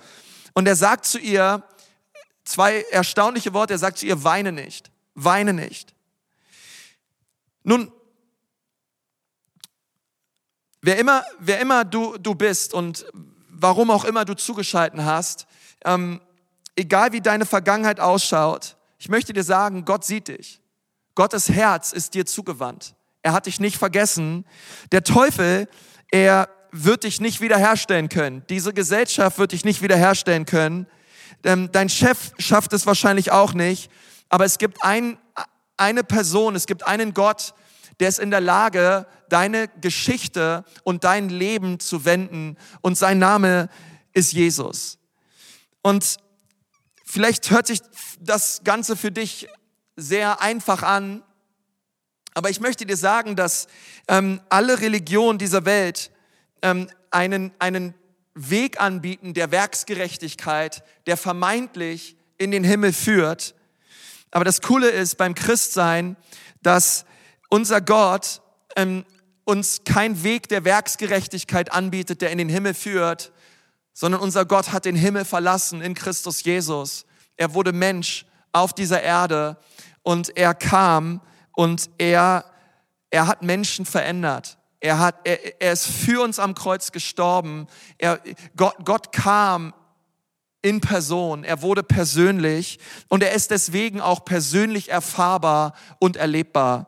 Und 0.53 0.67
er 0.67 0.75
sagt 0.75 1.05
zu 1.05 1.19
ihr 1.19 1.63
zwei 2.45 2.81
erstaunliche 2.91 3.53
Worte. 3.53 3.73
Er 3.73 3.79
sagt 3.79 3.99
zu 3.99 4.05
ihr, 4.05 4.23
weine 4.23 4.51
nicht, 4.51 4.91
weine 5.13 5.53
nicht. 5.53 5.93
Nun, 7.63 7.91
Wer 10.85 10.97
immer, 10.97 11.23
wer 11.39 11.61
immer 11.61 11.85
du, 11.85 12.17
du 12.17 12.35
bist 12.35 12.73
und 12.73 13.05
warum 13.47 13.89
auch 13.89 14.03
immer 14.03 14.25
du 14.25 14.33
zugeschalten 14.33 15.05
hast, 15.05 15.47
ähm, 15.85 16.19
egal 16.75 17.13
wie 17.13 17.21
deine 17.21 17.45
Vergangenheit 17.45 18.01
ausschaut, 18.01 18.75
ich 18.99 19.07
möchte 19.07 19.31
dir 19.31 19.45
sagen, 19.45 19.85
Gott 19.85 20.03
sieht 20.03 20.27
dich. 20.27 20.59
Gottes 21.15 21.47
Herz 21.47 21.93
ist 21.93 22.15
dir 22.15 22.25
zugewandt. 22.25 22.95
Er 23.21 23.31
hat 23.31 23.45
dich 23.45 23.61
nicht 23.61 23.77
vergessen. 23.77 24.43
Der 24.91 25.05
Teufel, 25.05 25.69
er 26.11 26.49
wird 26.73 27.05
dich 27.05 27.21
nicht 27.21 27.39
wiederherstellen 27.39 28.09
können. 28.09 28.43
Diese 28.49 28.73
Gesellschaft 28.73 29.37
wird 29.37 29.53
dich 29.53 29.63
nicht 29.63 29.81
wiederherstellen 29.81 30.45
können. 30.45 30.85
Ähm, 31.45 31.69
dein 31.71 31.87
Chef 31.87 32.33
schafft 32.39 32.73
es 32.73 32.85
wahrscheinlich 32.85 33.31
auch 33.31 33.53
nicht. 33.53 33.89
Aber 34.27 34.43
es 34.43 34.57
gibt 34.57 34.83
ein, 34.83 35.17
eine 35.77 36.03
Person, 36.03 36.57
es 36.57 36.65
gibt 36.65 36.85
einen 36.85 37.13
Gott, 37.13 37.53
der 37.99 38.09
ist 38.09 38.19
in 38.19 38.31
der 38.31 38.41
Lage, 38.41 39.05
deine 39.29 39.67
Geschichte 39.81 40.63
und 40.83 41.03
dein 41.03 41.29
Leben 41.29 41.79
zu 41.79 42.05
wenden. 42.05 42.57
Und 42.81 42.97
sein 42.97 43.19
Name 43.19 43.69
ist 44.13 44.33
Jesus. 44.33 44.97
Und 45.81 46.17
vielleicht 47.05 47.51
hört 47.51 47.67
sich 47.67 47.81
das 48.19 48.61
Ganze 48.63 48.95
für 48.95 49.11
dich 49.11 49.47
sehr 49.95 50.41
einfach 50.41 50.81
an, 50.83 51.23
aber 52.33 52.49
ich 52.49 52.59
möchte 52.59 52.85
dir 52.85 52.97
sagen, 52.97 53.35
dass 53.35 53.67
ähm, 54.07 54.41
alle 54.49 54.81
Religionen 54.81 55.37
dieser 55.37 55.65
Welt 55.65 56.11
ähm, 56.61 56.89
einen, 57.11 57.51
einen 57.59 57.93
Weg 58.33 58.81
anbieten 58.81 59.33
der 59.33 59.51
Werksgerechtigkeit, 59.51 60.83
der 61.05 61.17
vermeintlich 61.17 62.17
in 62.37 62.49
den 62.51 62.63
Himmel 62.63 62.91
führt. 62.91 63.53
Aber 64.31 64.45
das 64.45 64.61
Coole 64.61 64.89
ist 64.89 65.17
beim 65.17 65.35
Christsein, 65.35 66.17
dass 66.63 67.05
unser 67.53 67.81
Gott 67.81 68.41
ähm, 68.75 69.05
uns 69.43 69.83
kein 69.85 70.23
Weg 70.23 70.49
der 70.49 70.65
Werksgerechtigkeit 70.65 71.71
anbietet, 71.71 72.21
der 72.21 72.31
in 72.31 72.39
den 72.39 72.49
Himmel 72.49 72.73
führt, 72.73 73.31
sondern 73.93 74.21
unser 74.21 74.43
Gott 74.45 74.71
hat 74.71 74.85
den 74.85 74.95
Himmel 74.95 75.23
verlassen 75.23 75.79
in 75.79 75.93
Christus 75.93 76.43
Jesus. 76.43 77.05
Er 77.37 77.53
wurde 77.53 77.71
Mensch 77.71 78.25
auf 78.53 78.73
dieser 78.73 79.03
Erde 79.03 79.57
und 80.01 80.35
er 80.35 80.55
kam 80.55 81.21
und 81.51 81.91
er, 81.99 82.43
er 83.11 83.27
hat 83.27 83.43
Menschen 83.43 83.85
verändert. 83.85 84.57
Er, 84.79 84.97
hat, 84.97 85.17
er, 85.23 85.61
er 85.61 85.73
ist 85.73 85.85
für 85.85 86.23
uns 86.23 86.39
am 86.39 86.55
Kreuz 86.55 86.91
gestorben. 86.91 87.67
Er, 87.99 88.19
Gott, 88.57 88.77
Gott 88.83 89.11
kam 89.11 89.75
in 90.63 90.81
Person. 90.81 91.43
Er 91.43 91.61
wurde 91.61 91.83
persönlich 91.83 92.79
und 93.09 93.21
er 93.21 93.33
ist 93.33 93.51
deswegen 93.51 94.01
auch 94.01 94.25
persönlich 94.25 94.89
erfahrbar 94.89 95.73
und 95.99 96.17
erlebbar. 96.17 96.87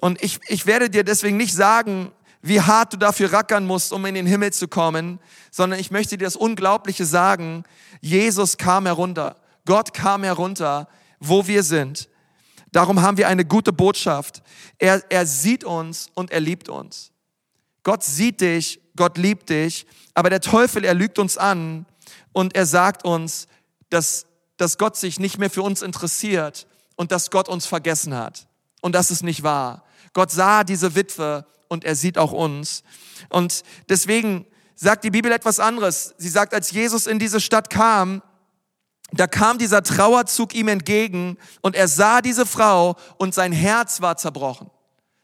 Und 0.00 0.22
ich, 0.22 0.40
ich 0.48 0.66
werde 0.66 0.88
dir 0.90 1.04
deswegen 1.04 1.36
nicht 1.36 1.54
sagen, 1.54 2.10
wie 2.42 2.60
hart 2.60 2.94
du 2.94 2.96
dafür 2.96 3.32
rackern 3.32 3.66
musst, 3.66 3.92
um 3.92 4.04
in 4.06 4.14
den 4.14 4.26
Himmel 4.26 4.52
zu 4.52 4.66
kommen, 4.66 5.20
sondern 5.50 5.78
ich 5.78 5.90
möchte 5.90 6.16
dir 6.16 6.24
das 6.24 6.36
Unglaubliche 6.36 7.04
sagen. 7.04 7.64
Jesus 8.00 8.56
kam 8.56 8.86
herunter. 8.86 9.36
Gott 9.66 9.92
kam 9.92 10.24
herunter, 10.24 10.88
wo 11.18 11.46
wir 11.46 11.62
sind. 11.62 12.08
Darum 12.72 13.02
haben 13.02 13.18
wir 13.18 13.28
eine 13.28 13.44
gute 13.44 13.72
Botschaft. 13.72 14.42
Er, 14.78 15.02
er 15.10 15.26
sieht 15.26 15.64
uns 15.64 16.08
und 16.14 16.30
er 16.30 16.40
liebt 16.40 16.68
uns. 16.68 17.10
Gott 17.82 18.02
sieht 18.02 18.40
dich, 18.40 18.80
Gott 18.96 19.18
liebt 19.18 19.50
dich, 19.50 19.86
aber 20.14 20.30
der 20.30 20.40
Teufel, 20.40 20.84
er 20.84 20.94
lügt 20.94 21.18
uns 21.18 21.36
an 21.36 21.86
und 22.32 22.54
er 22.54 22.66
sagt 22.66 23.04
uns, 23.04 23.48
dass, 23.90 24.26
dass 24.56 24.78
Gott 24.78 24.96
sich 24.96 25.18
nicht 25.18 25.38
mehr 25.38 25.50
für 25.50 25.62
uns 25.62 25.82
interessiert 25.82 26.66
und 26.96 27.12
dass 27.12 27.30
Gott 27.30 27.48
uns 27.48 27.66
vergessen 27.66 28.14
hat. 28.14 28.46
Und 28.80 28.94
das 28.94 29.10
ist 29.10 29.22
nicht 29.22 29.42
wahr. 29.42 29.84
Gott 30.12 30.30
sah 30.30 30.64
diese 30.64 30.94
Witwe 30.94 31.46
und 31.68 31.84
er 31.84 31.94
sieht 31.94 32.18
auch 32.18 32.32
uns. 32.32 32.82
Und 33.28 33.62
deswegen 33.88 34.46
sagt 34.74 35.04
die 35.04 35.10
Bibel 35.10 35.30
etwas 35.30 35.60
anderes. 35.60 36.14
Sie 36.18 36.28
sagt, 36.28 36.54
als 36.54 36.70
Jesus 36.70 37.06
in 37.06 37.18
diese 37.18 37.40
Stadt 37.40 37.70
kam, 37.70 38.22
da 39.12 39.26
kam 39.26 39.58
dieser 39.58 39.82
Trauerzug 39.82 40.54
ihm 40.54 40.68
entgegen 40.68 41.36
und 41.62 41.74
er 41.74 41.88
sah 41.88 42.20
diese 42.20 42.46
Frau 42.46 42.96
und 43.18 43.34
sein 43.34 43.52
Herz 43.52 44.00
war 44.00 44.16
zerbrochen. 44.16 44.70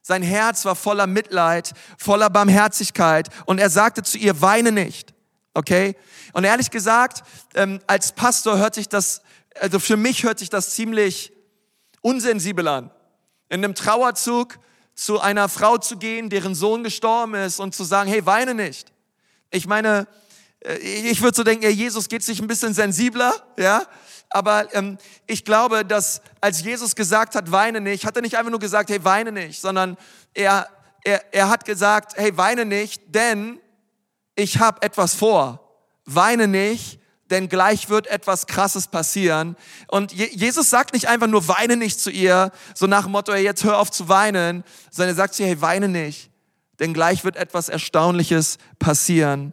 Sein 0.02 0.22
Herz 0.22 0.64
war 0.64 0.76
voller 0.76 1.06
Mitleid, 1.06 1.72
voller 1.98 2.30
Barmherzigkeit 2.30 3.28
und 3.44 3.58
er 3.58 3.70
sagte 3.70 4.02
zu 4.02 4.18
ihr, 4.18 4.40
weine 4.40 4.72
nicht. 4.72 5.14
Okay? 5.54 5.96
Und 6.32 6.44
ehrlich 6.44 6.70
gesagt, 6.70 7.22
ähm, 7.54 7.80
als 7.86 8.12
Pastor 8.12 8.58
hört 8.58 8.74
sich 8.74 8.88
das, 8.88 9.22
also 9.58 9.78
für 9.78 9.96
mich 9.96 10.22
hört 10.22 10.38
sich 10.38 10.50
das 10.50 10.74
ziemlich 10.74 11.32
unsensibel 12.02 12.68
an. 12.68 12.90
In 13.48 13.64
einem 13.64 13.74
Trauerzug 13.74 14.58
zu 14.96 15.20
einer 15.20 15.48
Frau 15.48 15.78
zu 15.78 15.98
gehen, 15.98 16.30
deren 16.30 16.54
Sohn 16.54 16.82
gestorben 16.82 17.34
ist 17.34 17.60
und 17.60 17.74
zu 17.74 17.84
sagen, 17.84 18.10
hey, 18.10 18.24
weine 18.26 18.54
nicht. 18.54 18.92
Ich 19.50 19.66
meine, 19.66 20.08
äh, 20.60 20.78
ich 20.78 21.22
würde 21.22 21.36
so 21.36 21.44
denken, 21.44 21.70
Jesus 21.70 22.08
geht 22.08 22.24
sich 22.24 22.40
ein 22.40 22.48
bisschen 22.48 22.74
sensibler, 22.74 23.32
ja. 23.58 23.86
Aber 24.30 24.74
ähm, 24.74 24.98
ich 25.26 25.44
glaube, 25.44 25.84
dass 25.84 26.20
als 26.40 26.62
Jesus 26.62 26.96
gesagt 26.96 27.36
hat, 27.36 27.52
weine 27.52 27.80
nicht, 27.80 28.04
hat 28.04 28.16
er 28.16 28.22
nicht 28.22 28.36
einfach 28.36 28.50
nur 28.50 28.58
gesagt, 28.58 28.90
hey, 28.90 29.04
weine 29.04 29.30
nicht, 29.30 29.60
sondern 29.60 29.96
er, 30.34 30.68
er, 31.04 31.22
er 31.32 31.48
hat 31.48 31.64
gesagt, 31.64 32.16
hey, 32.16 32.36
weine 32.36 32.64
nicht, 32.64 33.02
denn 33.06 33.60
ich 34.34 34.58
habe 34.58 34.82
etwas 34.82 35.14
vor. 35.14 35.62
Weine 36.06 36.48
nicht, 36.48 36.98
denn 37.30 37.48
gleich 37.48 37.88
wird 37.88 38.06
etwas 38.06 38.46
Krasses 38.46 38.88
passieren. 38.88 39.56
Und 39.88 40.12
Jesus 40.12 40.70
sagt 40.70 40.94
nicht 40.94 41.08
einfach 41.08 41.26
nur, 41.26 41.48
weine 41.48 41.76
nicht 41.76 42.00
zu 42.00 42.10
ihr, 42.10 42.52
so 42.74 42.86
nach 42.86 43.04
dem 43.04 43.12
Motto, 43.12 43.32
hey, 43.32 43.44
jetzt 43.44 43.64
hör 43.64 43.78
auf 43.78 43.90
zu 43.90 44.08
weinen, 44.08 44.64
sondern 44.90 45.14
er 45.14 45.16
sagt 45.16 45.34
zu 45.34 45.42
ihr, 45.42 45.48
hey, 45.48 45.60
weine 45.60 45.88
nicht, 45.88 46.30
denn 46.78 46.94
gleich 46.94 47.24
wird 47.24 47.36
etwas 47.36 47.68
Erstaunliches 47.68 48.58
passieren. 48.78 49.52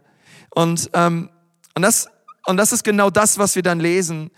Und, 0.50 0.90
ähm, 0.92 1.30
und, 1.74 1.82
das, 1.82 2.08
und 2.46 2.56
das 2.56 2.72
ist 2.72 2.84
genau 2.84 3.10
das, 3.10 3.38
was 3.38 3.56
wir 3.56 3.62
dann 3.62 3.80
lesen. 3.80 4.30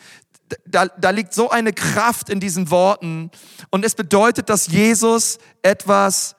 Da, 0.65 0.87
da 0.87 1.11
liegt 1.11 1.35
so 1.35 1.51
eine 1.51 1.73
Kraft 1.73 2.31
in 2.31 2.39
diesen 2.39 2.71
Worten 2.71 3.31
und 3.71 3.85
es 3.85 3.95
bedeutet, 3.95 4.49
dass 4.49 4.69
Jesus 4.69 5.39
etwas 5.63 6.37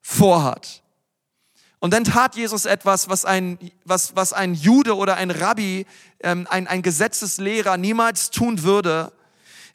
vorhat. 0.00 0.82
Und 1.78 1.92
dann 1.92 2.04
tat 2.04 2.36
Jesus 2.36 2.64
etwas, 2.64 3.08
was 3.08 3.24
ein, 3.24 3.58
was, 3.84 4.16
was 4.16 4.32
ein 4.32 4.54
Jude 4.54 4.96
oder 4.96 5.16
ein 5.16 5.30
Rabbi, 5.30 5.86
ähm, 6.20 6.46
ein, 6.50 6.66
ein 6.66 6.82
Gesetzeslehrer 6.82 7.76
niemals 7.76 8.30
tun 8.30 8.62
würde. 8.62 9.12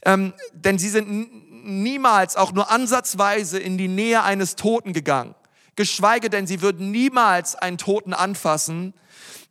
Ähm, 0.03 0.33
denn 0.53 0.79
sie 0.79 0.89
sind 0.89 1.63
niemals 1.63 2.35
auch 2.35 2.53
nur 2.53 2.71
ansatzweise 2.71 3.59
in 3.59 3.77
die 3.77 3.87
Nähe 3.87 4.23
eines 4.23 4.55
Toten 4.55 4.93
gegangen. 4.93 5.35
Geschweige 5.75 6.29
denn, 6.29 6.47
sie 6.47 6.61
würden 6.61 6.91
niemals 6.91 7.55
einen 7.55 7.77
Toten 7.77 8.13
anfassen. 8.13 8.93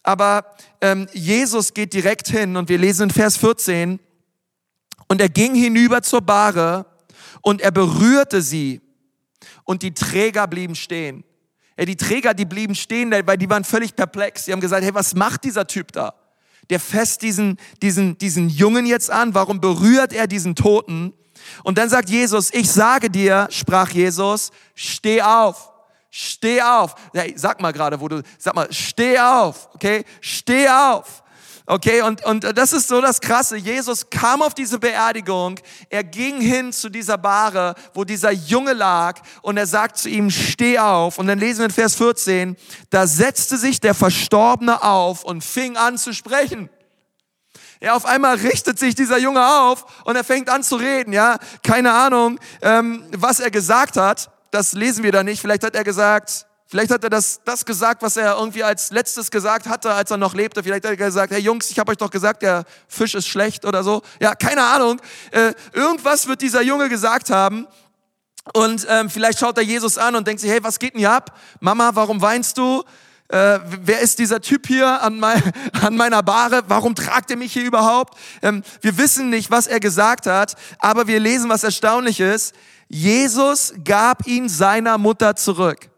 Aber 0.02 0.44
ähm, 0.80 1.06
Jesus 1.12 1.72
geht 1.72 1.92
direkt 1.92 2.28
hin 2.28 2.56
und 2.56 2.68
wir 2.68 2.78
lesen 2.78 3.04
in 3.04 3.10
Vers 3.10 3.36
14, 3.36 4.00
und 5.10 5.20
er 5.20 5.28
ging 5.28 5.56
hinüber 5.56 6.02
zur 6.02 6.20
Bahre 6.20 6.86
und 7.42 7.60
er 7.60 7.72
berührte 7.72 8.42
sie 8.42 8.80
und 9.64 9.82
die 9.82 9.92
Träger 9.92 10.46
blieben 10.46 10.76
stehen. 10.76 11.24
Ja, 11.80 11.86
die 11.86 11.96
Träger, 11.96 12.34
die 12.34 12.44
blieben 12.44 12.74
stehen, 12.74 13.10
weil 13.10 13.38
die 13.38 13.48
waren 13.48 13.64
völlig 13.64 13.96
perplex. 13.96 14.44
Die 14.44 14.52
haben 14.52 14.60
gesagt, 14.60 14.84
hey, 14.84 14.92
was 14.92 15.14
macht 15.14 15.44
dieser 15.44 15.66
Typ 15.66 15.92
da? 15.92 16.12
Der 16.68 16.78
fässt 16.78 17.22
diesen, 17.22 17.56
diesen, 17.80 18.18
diesen 18.18 18.50
Jungen 18.50 18.84
jetzt 18.84 19.10
an. 19.10 19.34
Warum 19.34 19.62
berührt 19.62 20.12
er 20.12 20.26
diesen 20.26 20.54
Toten? 20.54 21.14
Und 21.64 21.78
dann 21.78 21.88
sagt 21.88 22.10
Jesus, 22.10 22.52
ich 22.52 22.70
sage 22.70 23.08
dir, 23.08 23.48
sprach 23.50 23.88
Jesus, 23.88 24.50
steh 24.74 25.22
auf. 25.22 25.72
Steh 26.10 26.60
auf. 26.60 26.96
Ja, 27.14 27.22
sag 27.34 27.62
mal 27.62 27.72
gerade, 27.72 27.98
wo 27.98 28.08
du, 28.08 28.20
sag 28.36 28.54
mal, 28.54 28.70
steh 28.70 29.18
auf, 29.18 29.70
okay? 29.72 30.04
Steh 30.20 30.68
auf. 30.68 31.19
Okay, 31.70 32.02
und, 32.02 32.24
und 32.24 32.58
das 32.58 32.72
ist 32.72 32.88
so 32.88 33.00
das 33.00 33.20
Krasse. 33.20 33.56
Jesus 33.56 34.10
kam 34.10 34.42
auf 34.42 34.54
diese 34.54 34.80
Beerdigung, 34.80 35.60
er 35.88 36.02
ging 36.02 36.40
hin 36.40 36.72
zu 36.72 36.88
dieser 36.88 37.16
Bahre, 37.16 37.76
wo 37.94 38.02
dieser 38.02 38.32
Junge 38.32 38.72
lag, 38.72 39.20
und 39.42 39.56
er 39.56 39.68
sagt 39.68 39.96
zu 39.96 40.08
ihm, 40.08 40.30
steh 40.30 40.80
auf. 40.80 41.18
Und 41.18 41.28
dann 41.28 41.38
lesen 41.38 41.60
wir 41.60 41.66
in 41.66 41.70
Vers 41.70 41.94
14, 41.94 42.56
da 42.90 43.06
setzte 43.06 43.56
sich 43.56 43.78
der 43.78 43.94
Verstorbene 43.94 44.82
auf 44.82 45.22
und 45.22 45.44
fing 45.44 45.76
an 45.76 45.96
zu 45.96 46.12
sprechen. 46.12 46.68
Ja, 47.80 47.94
auf 47.94 48.04
einmal 48.04 48.34
richtet 48.38 48.80
sich 48.80 48.96
dieser 48.96 49.18
Junge 49.18 49.46
auf 49.46 50.02
und 50.02 50.16
er 50.16 50.24
fängt 50.24 50.50
an 50.50 50.64
zu 50.64 50.74
reden, 50.74 51.12
ja. 51.12 51.38
Keine 51.62 51.92
Ahnung, 51.92 52.40
ähm, 52.62 53.04
was 53.12 53.38
er 53.38 53.52
gesagt 53.52 53.96
hat 53.96 54.28
das 54.50 54.72
lesen 54.72 55.04
wir 55.04 55.12
da 55.12 55.22
nicht. 55.22 55.40
Vielleicht 55.40 55.64
hat 55.64 55.74
er 55.74 55.84
gesagt, 55.84 56.46
vielleicht 56.70 56.90
hat 56.90 57.02
er 57.04 57.10
das, 57.10 57.40
das 57.44 57.64
gesagt, 57.64 58.02
was 58.02 58.16
er 58.16 58.36
irgendwie 58.36 58.62
als 58.62 58.90
letztes 58.90 59.30
gesagt 59.30 59.66
hatte, 59.66 59.92
als 59.92 60.10
er 60.10 60.16
noch 60.16 60.34
lebte. 60.34 60.62
Vielleicht 60.62 60.84
hat 60.84 60.92
er 60.92 60.96
gesagt, 60.96 61.32
hey 61.32 61.40
Jungs, 61.40 61.70
ich 61.70 61.78
habe 61.78 61.90
euch 61.90 61.98
doch 61.98 62.10
gesagt, 62.10 62.42
der 62.42 62.64
Fisch 62.88 63.14
ist 63.14 63.26
schlecht 63.26 63.64
oder 63.64 63.82
so. 63.82 64.02
Ja, 64.20 64.34
keine 64.34 64.64
Ahnung. 64.64 65.00
Äh, 65.32 65.52
irgendwas 65.72 66.28
wird 66.28 66.40
dieser 66.40 66.62
Junge 66.62 66.88
gesagt 66.88 67.30
haben. 67.30 67.66
Und 68.54 68.86
ähm, 68.88 69.10
vielleicht 69.10 69.38
schaut 69.38 69.58
er 69.58 69.64
Jesus 69.64 69.98
an 69.98 70.14
und 70.14 70.26
denkt 70.26 70.40
sich, 70.40 70.50
hey, 70.50 70.62
was 70.62 70.78
geht 70.78 70.94
denn 70.94 71.00
hier 71.00 71.12
ab? 71.12 71.36
Mama, 71.60 71.90
warum 71.94 72.22
weinst 72.22 72.56
du? 72.56 72.82
Äh, 73.28 73.60
wer 73.82 74.00
ist 74.00 74.18
dieser 74.18 74.40
Typ 74.40 74.66
hier 74.66 75.02
an, 75.02 75.20
mein, 75.20 75.42
an 75.82 75.96
meiner 75.96 76.22
Bahre? 76.22 76.62
Warum 76.68 76.94
tragt 76.94 77.30
er 77.30 77.36
mich 77.36 77.52
hier 77.52 77.64
überhaupt? 77.64 78.18
Ähm, 78.42 78.62
wir 78.80 78.96
wissen 78.96 79.30
nicht, 79.30 79.50
was 79.50 79.66
er 79.66 79.80
gesagt 79.80 80.26
hat, 80.26 80.56
aber 80.78 81.06
wir 81.06 81.20
lesen 81.20 81.50
was 81.50 81.62
Erstaunliches. 81.62 82.52
Jesus 82.88 83.74
gab 83.84 84.26
ihn 84.26 84.48
seiner 84.48 84.98
Mutter 84.98 85.36
zurück. 85.36 85.89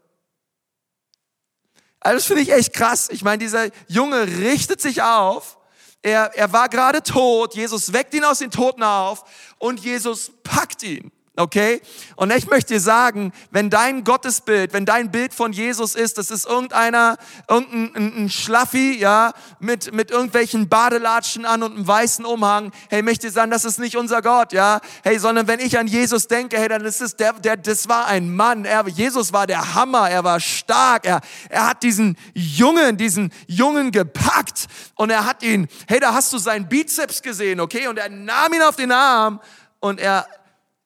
Also 2.03 2.17
das 2.17 2.25
finde 2.25 2.41
ich 2.41 2.51
echt 2.51 2.73
krass. 2.73 3.09
Ich 3.09 3.23
meine, 3.23 3.37
dieser 3.37 3.69
Junge 3.87 4.27
richtet 4.27 4.81
sich 4.81 5.01
auf. 5.01 5.57
Er, 6.01 6.35
er 6.35 6.51
war 6.51 6.67
gerade 6.67 7.01
tot. 7.01 7.55
Jesus 7.55 7.93
weckt 7.93 8.13
ihn 8.13 8.25
aus 8.25 8.39
den 8.39 8.51
Toten 8.51 8.83
auf 8.83 9.23
und 9.57 9.79
Jesus 9.79 10.31
packt 10.43 10.83
ihn. 10.83 11.11
Okay? 11.35 11.81
Und 12.15 12.31
ich 12.31 12.47
möchte 12.47 12.75
dir 12.75 12.79
sagen, 12.79 13.33
wenn 13.49 13.71
dein 13.71 14.03
Gottesbild, 14.03 14.71
wenn 14.71 14.85
dein 14.85 15.09
Bild 15.09 15.33
von 15.33 15.51
Jesus 15.51 15.95
ist, 15.95 16.19
das 16.19 16.29
ist 16.29 16.45
irgendeiner, 16.45 17.17
irgendein 17.49 18.25
ein, 18.25 18.29
Schlaffi, 18.29 18.99
ja, 18.99 19.33
mit, 19.59 19.91
mit 19.93 20.11
irgendwelchen 20.11 20.69
Badelatschen 20.69 21.45
an 21.45 21.63
und 21.63 21.73
einem 21.73 21.87
weißen 21.87 22.23
Umhang, 22.23 22.71
hey, 22.89 23.01
möchte 23.01 23.27
ich 23.27 23.33
sagen, 23.33 23.49
das 23.49 23.65
ist 23.65 23.79
nicht 23.79 23.97
unser 23.97 24.21
Gott, 24.21 24.53
ja? 24.53 24.79
Hey, 25.03 25.17
sondern 25.17 25.47
wenn 25.47 25.59
ich 25.59 25.79
an 25.79 25.87
Jesus 25.87 26.27
denke, 26.27 26.59
hey, 26.59 26.67
dann 26.67 26.85
ist 26.85 27.01
es 27.01 27.15
der, 27.15 27.33
der, 27.33 27.57
das 27.57 27.89
war 27.89 28.05
ein 28.05 28.35
Mann, 28.35 28.65
er, 28.65 28.87
Jesus 28.87 29.33
war 29.33 29.47
der 29.47 29.73
Hammer, 29.73 30.07
er 30.11 30.23
war 30.23 30.39
stark, 30.39 31.07
er, 31.07 31.19
er 31.49 31.67
hat 31.67 31.81
diesen 31.81 32.15
Jungen, 32.35 32.95
diesen 32.95 33.33
Jungen 33.47 33.91
gepackt 33.91 34.67
und 34.93 35.09
er 35.09 35.25
hat 35.25 35.41
ihn, 35.41 35.67
hey, 35.87 35.99
da 35.99 36.13
hast 36.13 36.31
du 36.31 36.37
seinen 36.37 36.69
Bizeps 36.69 37.23
gesehen, 37.23 37.59
okay? 37.59 37.87
Und 37.87 37.97
er 37.97 38.09
nahm 38.09 38.53
ihn 38.53 38.61
auf 38.61 38.75
den 38.75 38.91
Arm 38.91 39.41
und 39.79 39.99
er, 39.99 40.27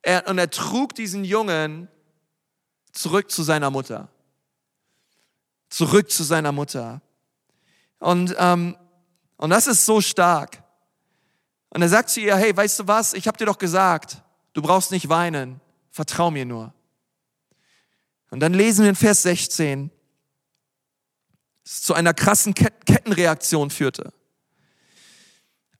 er, 0.07 0.25
und 0.27 0.37
er 0.37 0.49
trug 0.49 0.95
diesen 0.95 1.25
Jungen 1.25 1.89
zurück 2.93 3.29
zu 3.29 3.43
seiner 3.43 3.69
Mutter. 3.69 4.07
Zurück 5.69 6.09
zu 6.09 6.23
seiner 6.23 6.53
Mutter. 6.53 7.01
Und, 7.99 8.33
ähm, 8.39 8.77
und 9.35 9.49
das 9.49 9.67
ist 9.67 9.85
so 9.85 9.99
stark. 9.99 10.63
Und 11.69 11.81
er 11.81 11.89
sagt 11.89 12.09
zu 12.09 12.21
ihr, 12.21 12.37
hey, 12.37 12.55
weißt 12.55 12.79
du 12.79 12.87
was, 12.87 13.13
ich 13.13 13.27
habe 13.27 13.37
dir 13.37 13.45
doch 13.45 13.57
gesagt, 13.57 14.23
du 14.53 14.61
brauchst 14.61 14.91
nicht 14.91 15.09
weinen, 15.09 15.59
vertrau 15.91 16.31
mir 16.31 16.45
nur. 16.45 16.73
Und 18.29 18.39
dann 18.39 18.53
lesen 18.53 18.83
wir 18.83 18.89
in 18.89 18.95
Vers 18.95 19.23
16, 19.23 19.91
es 21.65 21.81
zu 21.81 21.93
einer 21.93 22.13
krassen 22.13 22.53
Kettenreaktion 22.53 23.69
führte. 23.69 24.13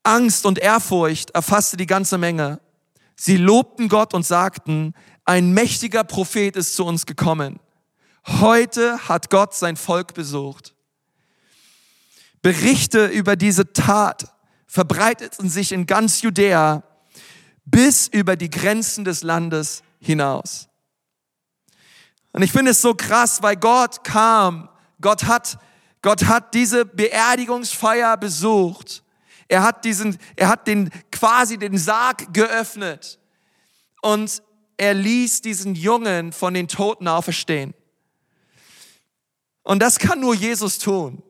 Angst 0.03 0.45
und 0.45 0.59
Ehrfurcht 0.59 1.29
erfasste 1.31 1.77
die 1.77 1.85
ganze 1.85 2.17
Menge. 2.17 2.59
Sie 3.19 3.35
lobten 3.35 3.89
Gott 3.89 4.13
und 4.13 4.25
sagten, 4.25 4.93
ein 5.25 5.51
mächtiger 5.51 6.03
Prophet 6.03 6.55
ist 6.55 6.75
zu 6.75 6.85
uns 6.85 7.05
gekommen. 7.05 7.59
Heute 8.25 9.09
hat 9.09 9.29
Gott 9.29 9.55
sein 9.55 9.75
Volk 9.75 10.13
besucht. 10.13 10.75
Berichte 12.41 13.07
über 13.07 13.35
diese 13.35 13.73
Tat 13.73 14.33
verbreiteten 14.67 15.49
sich 15.49 15.71
in 15.71 15.87
ganz 15.87 16.21
Judäa 16.21 16.83
bis 17.65 18.07
über 18.07 18.35
die 18.35 18.49
Grenzen 18.49 19.03
des 19.03 19.23
Landes 19.23 19.81
hinaus. 19.99 20.69
Und 22.31 22.43
ich 22.43 22.51
finde 22.51 22.71
es 22.71 22.81
so 22.81 22.93
krass, 22.93 23.41
weil 23.41 23.55
Gott 23.55 24.03
kam, 24.03 24.69
Gott 25.01 25.23
hat, 25.23 25.57
Gott 26.01 26.25
hat 26.25 26.53
diese 26.53 26.85
Beerdigungsfeier 26.85 28.15
besucht. 28.17 29.03
Er 29.47 29.63
hat 29.63 29.85
diesen, 29.85 30.17
er 30.35 30.49
hat 30.49 30.67
den, 30.67 30.89
quasi 31.11 31.57
den 31.57 31.77
Sarg 31.77 32.33
geöffnet 32.33 33.19
und 34.01 34.41
er 34.77 34.93
ließ 34.93 35.41
diesen 35.41 35.75
Jungen 35.75 36.31
von 36.31 36.53
den 36.53 36.67
Toten 36.67 37.07
auferstehen. 37.07 37.73
Und 39.63 39.79
das 39.81 39.99
kann 39.99 40.19
nur 40.19 40.35
Jesus 40.35 40.79
tun. 40.79 41.23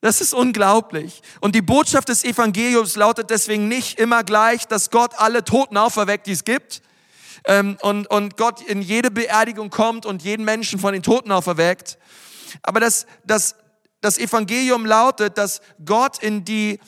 Das 0.00 0.20
ist 0.20 0.34
unglaublich. 0.34 1.22
Und 1.40 1.54
die 1.54 1.62
Botschaft 1.62 2.08
des 2.08 2.24
Evangeliums 2.24 2.96
lautet 2.96 3.30
deswegen 3.30 3.68
nicht 3.68 4.00
immer 4.00 4.24
gleich, 4.24 4.66
dass 4.66 4.90
Gott 4.90 5.14
alle 5.16 5.44
Toten 5.44 5.76
auferweckt, 5.76 6.26
die 6.26 6.32
es 6.32 6.42
gibt. 6.42 6.82
Ähm, 7.44 7.76
und, 7.82 8.08
und 8.08 8.36
Gott 8.36 8.60
in 8.62 8.82
jede 8.82 9.12
Beerdigung 9.12 9.70
kommt 9.70 10.04
und 10.04 10.22
jeden 10.22 10.44
Menschen 10.44 10.80
von 10.80 10.92
den 10.92 11.04
Toten 11.04 11.30
auferweckt. 11.30 11.98
Aber 12.62 12.80
das, 12.80 13.06
das, 13.24 13.54
das 14.00 14.18
Evangelium 14.18 14.86
lautet, 14.86 15.38
dass 15.38 15.60
Gott 15.84 16.20
in 16.20 16.44
die 16.44 16.80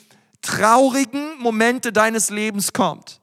traurigen 0.45 1.37
Momente 1.39 1.91
deines 1.91 2.29
Lebens 2.29 2.73
kommt. 2.73 3.21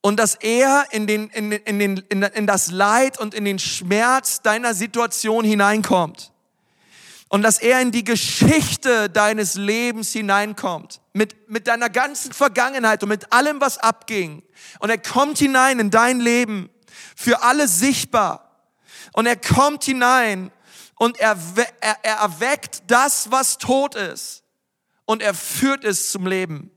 Und 0.00 0.18
dass 0.18 0.34
er 0.34 0.86
in, 0.90 1.06
den, 1.06 1.28
in, 1.30 1.52
in, 1.52 1.78
den, 1.78 1.96
in, 2.08 2.22
in 2.22 2.46
das 2.46 2.70
Leid 2.70 3.18
und 3.18 3.32
in 3.34 3.44
den 3.44 3.58
Schmerz 3.58 4.42
deiner 4.42 4.74
Situation 4.74 5.44
hineinkommt 5.44 6.30
und 7.34 7.42
dass 7.42 7.58
er 7.58 7.80
in 7.80 7.90
die 7.90 8.04
Geschichte 8.04 9.10
deines 9.10 9.54
Lebens 9.54 10.12
hineinkommt, 10.12 11.00
mit, 11.12 11.50
mit 11.50 11.66
deiner 11.66 11.90
ganzen 11.90 12.32
Vergangenheit 12.32 13.02
und 13.02 13.08
mit 13.08 13.32
allem, 13.32 13.60
was 13.60 13.76
abging. 13.78 14.44
Und 14.78 14.90
er 14.90 14.98
kommt 14.98 15.38
hinein 15.38 15.80
in 15.80 15.90
dein 15.90 16.20
Leben, 16.20 16.70
für 17.16 17.42
alle 17.42 17.66
sichtbar. 17.66 18.68
Und 19.14 19.26
er 19.26 19.34
kommt 19.34 19.82
hinein 19.82 20.52
und 20.94 21.18
er, 21.18 21.36
er, 21.80 21.96
er 22.04 22.16
erweckt 22.18 22.84
das, 22.86 23.32
was 23.32 23.58
tot 23.58 23.96
ist. 23.96 24.43
Und 25.06 25.22
er 25.22 25.34
führt 25.34 25.84
es 25.84 26.10
zum 26.10 26.26
Leben. 26.26 26.70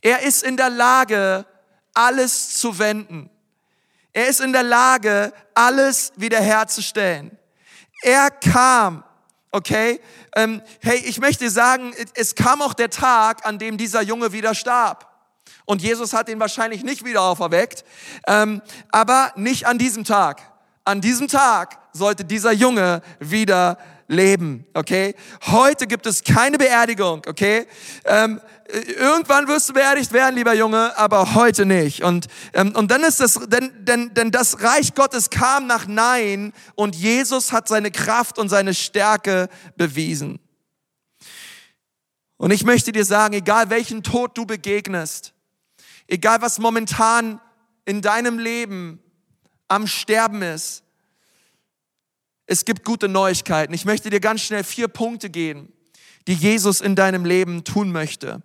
Er 0.00 0.22
ist 0.22 0.42
in 0.42 0.56
der 0.56 0.70
Lage, 0.70 1.46
alles 1.94 2.54
zu 2.54 2.78
wenden. 2.78 3.30
Er 4.12 4.28
ist 4.28 4.40
in 4.40 4.52
der 4.52 4.62
Lage, 4.62 5.32
alles 5.54 6.12
wiederherzustellen. 6.16 7.38
Er 8.02 8.30
kam 8.30 9.04
okay? 9.56 10.00
Ähm, 10.34 10.62
hey, 10.82 10.98
ich 10.98 11.18
möchte 11.18 11.50
sagen, 11.50 11.94
es 12.14 12.34
kam 12.34 12.62
auch 12.62 12.74
der 12.74 12.90
Tag, 12.90 13.46
an 13.46 13.58
dem 13.58 13.78
dieser 13.78 14.02
Junge 14.02 14.32
wieder 14.32 14.54
starb. 14.54 15.10
Und 15.64 15.82
Jesus 15.82 16.12
hat 16.12 16.28
ihn 16.28 16.38
wahrscheinlich 16.38 16.84
nicht 16.84 17.04
wieder 17.04 17.22
auferweckt, 17.22 17.84
ähm, 18.26 18.62
aber 18.90 19.32
nicht 19.36 19.66
an 19.66 19.78
diesem 19.78 20.04
Tag. 20.04 20.42
An 20.84 21.00
diesem 21.00 21.26
Tag 21.26 21.78
sollte 21.92 22.24
dieser 22.24 22.52
Junge 22.52 23.02
wieder 23.18 23.78
leben, 24.08 24.66
okay? 24.74 25.14
Heute 25.46 25.86
gibt 25.86 26.06
es 26.06 26.22
keine 26.22 26.58
Beerdigung, 26.58 27.22
okay? 27.26 27.66
Ähm, 28.04 28.40
irgendwann 28.68 29.48
wirst 29.48 29.68
du 29.68 29.72
beerdigt 29.72 30.12
werden, 30.12 30.36
lieber 30.36 30.54
Junge, 30.54 30.96
aber 30.96 31.34
heute 31.34 31.66
nicht. 31.66 32.02
Und, 32.02 32.26
ähm, 32.52 32.74
und 32.74 32.90
dann 32.90 33.02
ist 33.02 33.20
das, 33.20 33.34
denn, 33.48 33.72
denn, 33.84 34.14
denn 34.14 34.30
das 34.30 34.62
Reich 34.62 34.94
Gottes 34.94 35.30
kam 35.30 35.66
nach 35.66 35.86
Nein 35.86 36.52
und 36.74 36.94
Jesus 36.94 37.52
hat 37.52 37.68
seine 37.68 37.90
Kraft 37.90 38.38
und 38.38 38.48
seine 38.48 38.74
Stärke 38.74 39.48
bewiesen. 39.76 40.38
Und 42.36 42.50
ich 42.50 42.64
möchte 42.64 42.92
dir 42.92 43.04
sagen, 43.04 43.34
egal 43.34 43.70
welchen 43.70 44.02
Tod 44.02 44.36
du 44.36 44.46
begegnest, 44.46 45.32
egal 46.06 46.42
was 46.42 46.58
momentan 46.58 47.40
in 47.84 48.02
deinem 48.02 48.38
Leben 48.38 49.00
am 49.68 49.86
Sterben 49.86 50.42
ist, 50.42 50.84
es 52.46 52.64
gibt 52.64 52.84
gute 52.84 53.08
Neuigkeiten. 53.08 53.74
Ich 53.74 53.84
möchte 53.84 54.10
dir 54.10 54.20
ganz 54.20 54.42
schnell 54.42 54.64
vier 54.64 54.88
Punkte 54.88 55.30
geben, 55.30 55.72
die 56.26 56.34
Jesus 56.34 56.80
in 56.80 56.94
deinem 56.94 57.24
Leben 57.24 57.64
tun 57.64 57.90
möchte. 57.90 58.42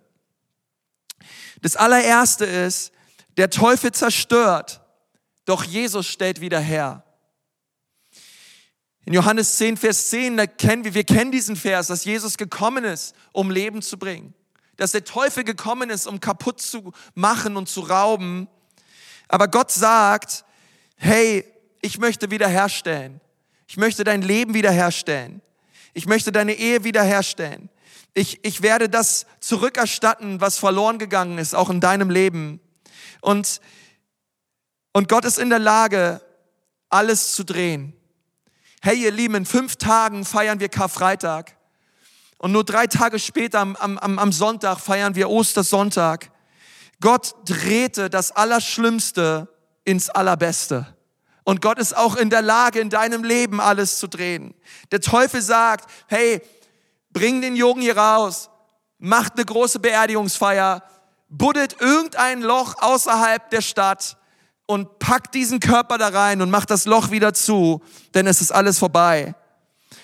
Das 1.60 1.76
allererste 1.76 2.44
ist, 2.44 2.92
der 3.36 3.50
Teufel 3.50 3.92
zerstört, 3.92 4.80
doch 5.44 5.64
Jesus 5.64 6.06
stellt 6.06 6.40
wieder 6.40 6.60
her. 6.60 7.04
In 9.04 9.14
Johannes 9.14 9.56
10, 9.56 9.76
Vers 9.76 10.10
10, 10.10 10.36
da 10.36 10.46
kennen 10.46 10.84
wir, 10.84 10.94
wir 10.94 11.04
kennen 11.04 11.32
diesen 11.32 11.56
Vers, 11.56 11.88
dass 11.88 12.04
Jesus 12.04 12.36
gekommen 12.36 12.84
ist, 12.84 13.14
um 13.32 13.50
Leben 13.50 13.82
zu 13.82 13.98
bringen. 13.98 14.34
Dass 14.76 14.92
der 14.92 15.04
Teufel 15.04 15.44
gekommen 15.44 15.90
ist, 15.90 16.06
um 16.06 16.20
kaputt 16.20 16.60
zu 16.60 16.92
machen 17.14 17.56
und 17.56 17.68
zu 17.68 17.80
rauben. 17.80 18.48
Aber 19.28 19.48
Gott 19.48 19.72
sagt, 19.72 20.44
hey, 20.96 21.44
ich 21.80 21.98
möchte 21.98 22.30
wiederherstellen. 22.30 23.20
Ich 23.72 23.78
möchte 23.78 24.04
dein 24.04 24.20
Leben 24.20 24.52
wiederherstellen. 24.52 25.40
Ich 25.94 26.04
möchte 26.04 26.30
deine 26.30 26.52
Ehe 26.52 26.84
wiederherstellen. 26.84 27.70
Ich, 28.12 28.44
ich 28.44 28.60
werde 28.60 28.90
das 28.90 29.24
zurückerstatten, 29.40 30.42
was 30.42 30.58
verloren 30.58 30.98
gegangen 30.98 31.38
ist, 31.38 31.54
auch 31.54 31.70
in 31.70 31.80
deinem 31.80 32.10
Leben. 32.10 32.60
Und, 33.22 33.62
und 34.92 35.08
Gott 35.08 35.24
ist 35.24 35.38
in 35.38 35.48
der 35.48 35.58
Lage, 35.58 36.20
alles 36.90 37.32
zu 37.32 37.44
drehen. 37.44 37.94
Hey, 38.82 39.04
ihr 39.04 39.10
Lieben, 39.10 39.36
in 39.36 39.46
fünf 39.46 39.76
Tagen 39.76 40.26
feiern 40.26 40.60
wir 40.60 40.68
Karfreitag. 40.68 41.56
Und 42.36 42.52
nur 42.52 42.64
drei 42.64 42.86
Tage 42.86 43.18
später, 43.18 43.60
am, 43.60 43.76
am, 43.76 44.18
am 44.18 44.32
Sonntag, 44.32 44.80
feiern 44.80 45.14
wir 45.14 45.30
Ostersonntag. 45.30 46.30
Gott 47.00 47.36
drehte 47.46 48.10
das 48.10 48.32
Allerschlimmste 48.32 49.48
ins 49.86 50.10
Allerbeste. 50.10 50.94
Und 51.44 51.60
Gott 51.60 51.78
ist 51.78 51.96
auch 51.96 52.16
in 52.16 52.30
der 52.30 52.42
Lage, 52.42 52.80
in 52.80 52.90
deinem 52.90 53.24
Leben 53.24 53.60
alles 53.60 53.98
zu 53.98 54.06
drehen. 54.06 54.54
Der 54.92 55.00
Teufel 55.00 55.42
sagt, 55.42 55.90
hey, 56.06 56.40
bring 57.10 57.40
den 57.40 57.56
Jungen 57.56 57.82
hier 57.82 57.96
raus, 57.96 58.48
macht 58.98 59.34
eine 59.34 59.44
große 59.44 59.80
Beerdigungsfeier, 59.80 60.82
buddelt 61.28 61.80
irgendein 61.80 62.42
Loch 62.42 62.76
außerhalb 62.80 63.50
der 63.50 63.62
Stadt 63.62 64.16
und 64.66 64.98
packt 64.98 65.34
diesen 65.34 65.60
Körper 65.60 65.98
da 65.98 66.08
rein 66.08 66.40
und 66.42 66.50
macht 66.50 66.70
das 66.70 66.84
Loch 66.84 67.10
wieder 67.10 67.34
zu, 67.34 67.82
denn 68.14 68.26
es 68.26 68.40
ist 68.40 68.52
alles 68.52 68.78
vorbei. 68.78 69.34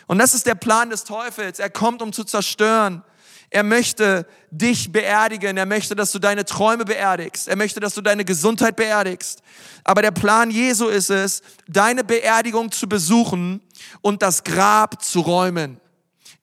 Und 0.06 0.18
das 0.18 0.34
ist 0.34 0.46
der 0.46 0.54
Plan 0.54 0.90
des 0.90 1.04
Teufels. 1.04 1.58
Er 1.58 1.70
kommt, 1.70 2.02
um 2.02 2.12
zu 2.12 2.24
zerstören. 2.24 3.04
Er 3.50 3.62
möchte 3.62 4.26
dich 4.50 4.92
beerdigen. 4.92 5.56
Er 5.56 5.66
möchte, 5.66 5.94
dass 5.94 6.12
du 6.12 6.18
deine 6.18 6.44
Träume 6.44 6.84
beerdigst. 6.84 7.48
Er 7.48 7.56
möchte, 7.56 7.80
dass 7.80 7.94
du 7.94 8.02
deine 8.02 8.24
Gesundheit 8.24 8.76
beerdigst. 8.76 9.42
Aber 9.84 10.02
der 10.02 10.10
Plan 10.10 10.50
Jesu 10.50 10.88
ist 10.88 11.10
es, 11.10 11.42
deine 11.66 12.04
Beerdigung 12.04 12.70
zu 12.70 12.88
besuchen 12.88 13.62
und 14.02 14.22
das 14.22 14.44
Grab 14.44 15.02
zu 15.02 15.20
räumen. 15.20 15.80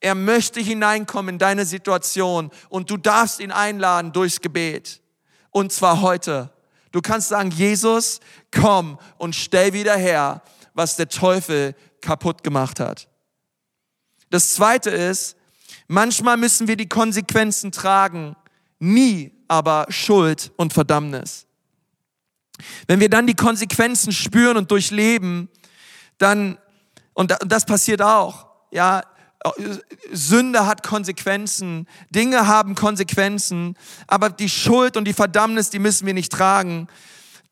Er 0.00 0.14
möchte 0.14 0.60
hineinkommen 0.60 1.36
in 1.36 1.38
deine 1.38 1.64
Situation 1.64 2.50
und 2.68 2.90
du 2.90 2.96
darfst 2.96 3.40
ihn 3.40 3.52
einladen 3.52 4.12
durchs 4.12 4.40
Gebet. 4.40 5.00
Und 5.50 5.72
zwar 5.72 6.00
heute. 6.02 6.50
Du 6.92 7.00
kannst 7.00 7.28
sagen, 7.28 7.50
Jesus, 7.50 8.20
komm 8.50 8.98
und 9.16 9.34
stell 9.34 9.72
wieder 9.72 9.96
her, 9.96 10.42
was 10.74 10.96
der 10.96 11.08
Teufel 11.08 11.74
kaputt 12.00 12.42
gemacht 12.42 12.80
hat. 12.80 13.08
Das 14.30 14.54
zweite 14.54 14.90
ist, 14.90 15.35
manchmal 15.88 16.36
müssen 16.36 16.68
wir 16.68 16.76
die 16.76 16.88
Konsequenzen 16.88 17.72
tragen, 17.72 18.36
nie 18.78 19.32
aber 19.48 19.86
Schuld 19.88 20.52
und 20.56 20.72
Verdammnis. 20.72 21.46
Wenn 22.86 23.00
wir 23.00 23.10
dann 23.10 23.26
die 23.26 23.34
Konsequenzen 23.34 24.12
spüren 24.12 24.56
und 24.56 24.70
durchleben, 24.70 25.48
dann, 26.18 26.58
und 27.14 27.36
das 27.46 27.64
passiert 27.66 28.02
auch, 28.02 28.46
ja, 28.70 29.02
Sünde 30.10 30.66
hat 30.66 30.82
Konsequenzen, 30.82 31.86
Dinge 32.10 32.46
haben 32.46 32.74
Konsequenzen, 32.74 33.76
aber 34.06 34.30
die 34.30 34.48
Schuld 34.48 34.96
und 34.96 35.04
die 35.04 35.12
Verdammnis, 35.12 35.70
die 35.70 35.78
müssen 35.78 36.06
wir 36.06 36.14
nicht 36.14 36.32
tragen. 36.32 36.88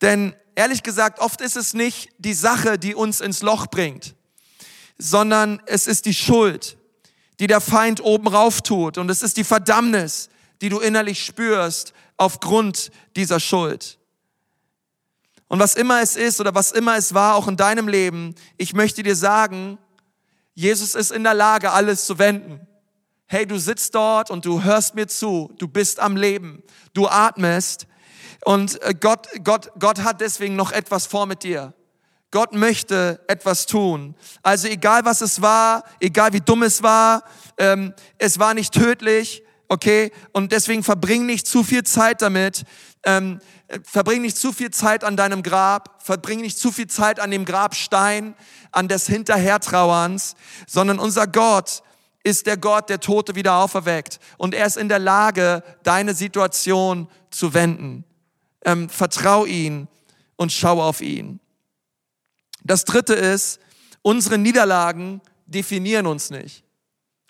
Denn 0.01 0.35
ehrlich 0.55 0.83
gesagt, 0.83 1.19
oft 1.19 1.41
ist 1.41 1.55
es 1.55 1.73
nicht 1.73 2.09
die 2.17 2.33
Sache, 2.33 2.77
die 2.77 2.95
uns 2.95 3.21
ins 3.21 3.41
Loch 3.41 3.67
bringt, 3.67 4.15
sondern 4.97 5.61
es 5.67 5.87
ist 5.87 6.05
die 6.05 6.13
Schuld, 6.13 6.77
die 7.39 7.47
der 7.47 7.61
Feind 7.61 8.03
oben 8.03 8.27
rauf 8.27 8.61
tut. 8.61 8.97
Und 8.97 9.09
es 9.09 9.21
ist 9.21 9.37
die 9.37 9.43
Verdammnis, 9.43 10.29
die 10.61 10.69
du 10.69 10.79
innerlich 10.79 11.23
spürst 11.23 11.93
aufgrund 12.17 12.91
dieser 13.15 13.39
Schuld. 13.39 13.99
Und 15.47 15.59
was 15.59 15.75
immer 15.75 16.01
es 16.01 16.15
ist 16.15 16.39
oder 16.39 16.55
was 16.55 16.71
immer 16.71 16.97
es 16.97 17.13
war, 17.13 17.35
auch 17.35 17.47
in 17.47 17.57
deinem 17.57 17.87
Leben, 17.87 18.35
ich 18.57 18.73
möchte 18.73 19.03
dir 19.03 19.15
sagen, 19.15 19.77
Jesus 20.53 20.95
ist 20.95 21.11
in 21.11 21.23
der 21.23 21.33
Lage, 21.33 21.71
alles 21.71 22.05
zu 22.05 22.17
wenden. 22.17 22.65
Hey, 23.27 23.45
du 23.45 23.57
sitzt 23.57 23.93
dort 23.95 24.31
und 24.31 24.45
du 24.45 24.63
hörst 24.63 24.95
mir 24.95 25.07
zu. 25.07 25.53
Du 25.57 25.67
bist 25.67 25.99
am 25.99 26.15
Leben. 26.15 26.63
Du 26.93 27.07
atmest. 27.07 27.87
Und 28.45 28.81
äh, 28.83 28.93
Gott, 28.93 29.27
Gott, 29.43 29.71
Gott 29.79 30.03
hat 30.03 30.21
deswegen 30.21 30.55
noch 30.55 30.71
etwas 30.71 31.07
vor 31.07 31.25
mit 31.25 31.43
dir. 31.43 31.73
Gott 32.31 32.53
möchte 32.53 33.23
etwas 33.27 33.65
tun. 33.65 34.15
Also 34.43 34.67
egal 34.67 35.05
was 35.05 35.21
es 35.21 35.41
war, 35.41 35.83
egal 35.99 36.33
wie 36.33 36.41
dumm 36.41 36.63
es 36.63 36.83
war, 36.83 37.23
ähm, 37.57 37.93
es 38.17 38.39
war 38.39 38.53
nicht 38.53 38.73
tödlich, 38.73 39.43
okay? 39.69 40.11
Und 40.33 40.51
deswegen 40.51 40.83
verbring 40.83 41.25
nicht 41.25 41.47
zu 41.47 41.63
viel 41.63 41.83
Zeit 41.83 42.21
damit, 42.21 42.63
ähm, 43.03 43.39
verbring 43.83 44.21
nicht 44.21 44.37
zu 44.37 44.51
viel 44.51 44.71
Zeit 44.71 45.03
an 45.03 45.17
deinem 45.17 45.43
Grab, 45.43 46.01
verbring 46.03 46.41
nicht 46.41 46.57
zu 46.57 46.71
viel 46.71 46.87
Zeit 46.87 47.19
an 47.19 47.31
dem 47.31 47.45
Grabstein, 47.45 48.35
an 48.71 48.87
des 48.87 49.07
Hinterhertrauerns, 49.07 50.35
sondern 50.67 50.99
unser 50.99 51.27
Gott 51.27 51.83
ist 52.23 52.47
der 52.47 52.57
Gott, 52.57 52.89
der 52.89 52.99
Tote 52.99 53.35
wieder 53.35 53.55
auferweckt. 53.57 54.19
Und 54.37 54.55
er 54.55 54.65
ist 54.65 54.77
in 54.77 54.89
der 54.89 54.99
Lage, 54.99 55.63
deine 55.83 56.15
Situation 56.15 57.07
zu 57.29 57.53
wenden. 57.53 58.03
Ähm, 58.63 58.89
vertrau 58.89 59.45
ihn 59.45 59.87
und 60.35 60.51
schau 60.51 60.81
auf 60.81 61.01
ihn. 61.01 61.39
Das 62.65 62.83
dritte 62.83 63.13
ist, 63.13 63.59
unsere 64.01 64.37
Niederlagen 64.37 65.21
definieren 65.45 66.07
uns 66.07 66.31
nicht. 66.31 66.63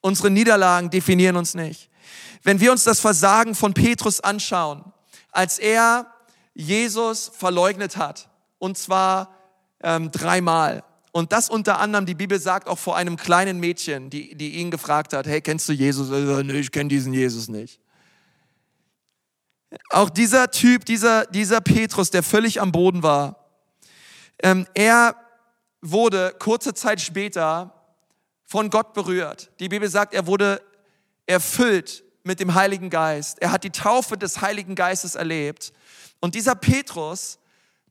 Unsere 0.02 0.30
Niederlagen 0.30 0.90
definieren 0.90 1.36
uns 1.36 1.54
nicht. 1.54 1.90
Wenn 2.42 2.60
wir 2.60 2.72
uns 2.72 2.84
das 2.84 3.00
Versagen 3.00 3.54
von 3.54 3.74
Petrus 3.74 4.22
anschauen, 4.22 4.94
als 5.32 5.60
er 5.60 6.08
Jesus 6.54 7.32
verleugnet 7.36 7.98
hat, 7.98 8.30
und 8.60 8.78
zwar 8.78 9.36
ähm, 9.82 10.10
dreimal, 10.12 10.84
und 11.12 11.32
das 11.32 11.50
unter 11.50 11.80
anderem, 11.80 12.06
die 12.06 12.16
Bibel 12.16 12.40
sagt, 12.40 12.68
auch 12.68 12.78
vor 12.78 12.96
einem 12.96 13.18
kleinen 13.18 13.60
Mädchen, 13.60 14.10
die, 14.10 14.36
die 14.36 14.56
ihn 14.56 14.72
gefragt 14.72 15.14
hat, 15.14 15.28
hey, 15.28 15.42
kennst 15.42 15.68
du 15.68 15.74
Jesus? 15.74 16.12
Er 16.12 16.44
nee, 16.44 16.60
ich 16.60 16.72
kenne 16.72 16.90
diesen 16.90 17.14
Jesus 17.14 17.48
nicht. 17.48 17.80
Auch 19.90 20.10
dieser 20.10 20.52
Typ, 20.52 20.86
dieser, 20.86 21.26
dieser 21.26 21.62
Petrus, 21.62 22.10
der 22.10 22.24
völlig 22.24 22.62
am 22.62 22.72
Boden 22.72 23.02
war, 23.02 23.46
ähm, 24.44 24.68
er 24.74 25.16
wurde 25.92 26.36
kurze 26.40 26.74
Zeit 26.74 27.02
später 27.02 27.72
von 28.44 28.70
Gott 28.70 28.94
berührt. 28.94 29.52
Die 29.60 29.70
Bibel 29.70 29.90
sagt, 29.90 30.14
er 30.14 30.28
wurde 30.28 30.62
erfüllt 31.26 32.04
mit 32.24 32.40
dem 32.40 32.56
Heiligen 32.56 32.90
Geist. 32.90 33.40
Er 33.40 33.52
hat 33.52 33.64
die 33.64 33.72
Taufe 33.72 34.18
des 34.18 34.42
Heiligen 34.42 34.76
Geistes 34.76 35.16
erlebt. 35.16 35.74
Und 36.20 36.36
dieser 36.36 36.56
Petrus, 36.56 37.40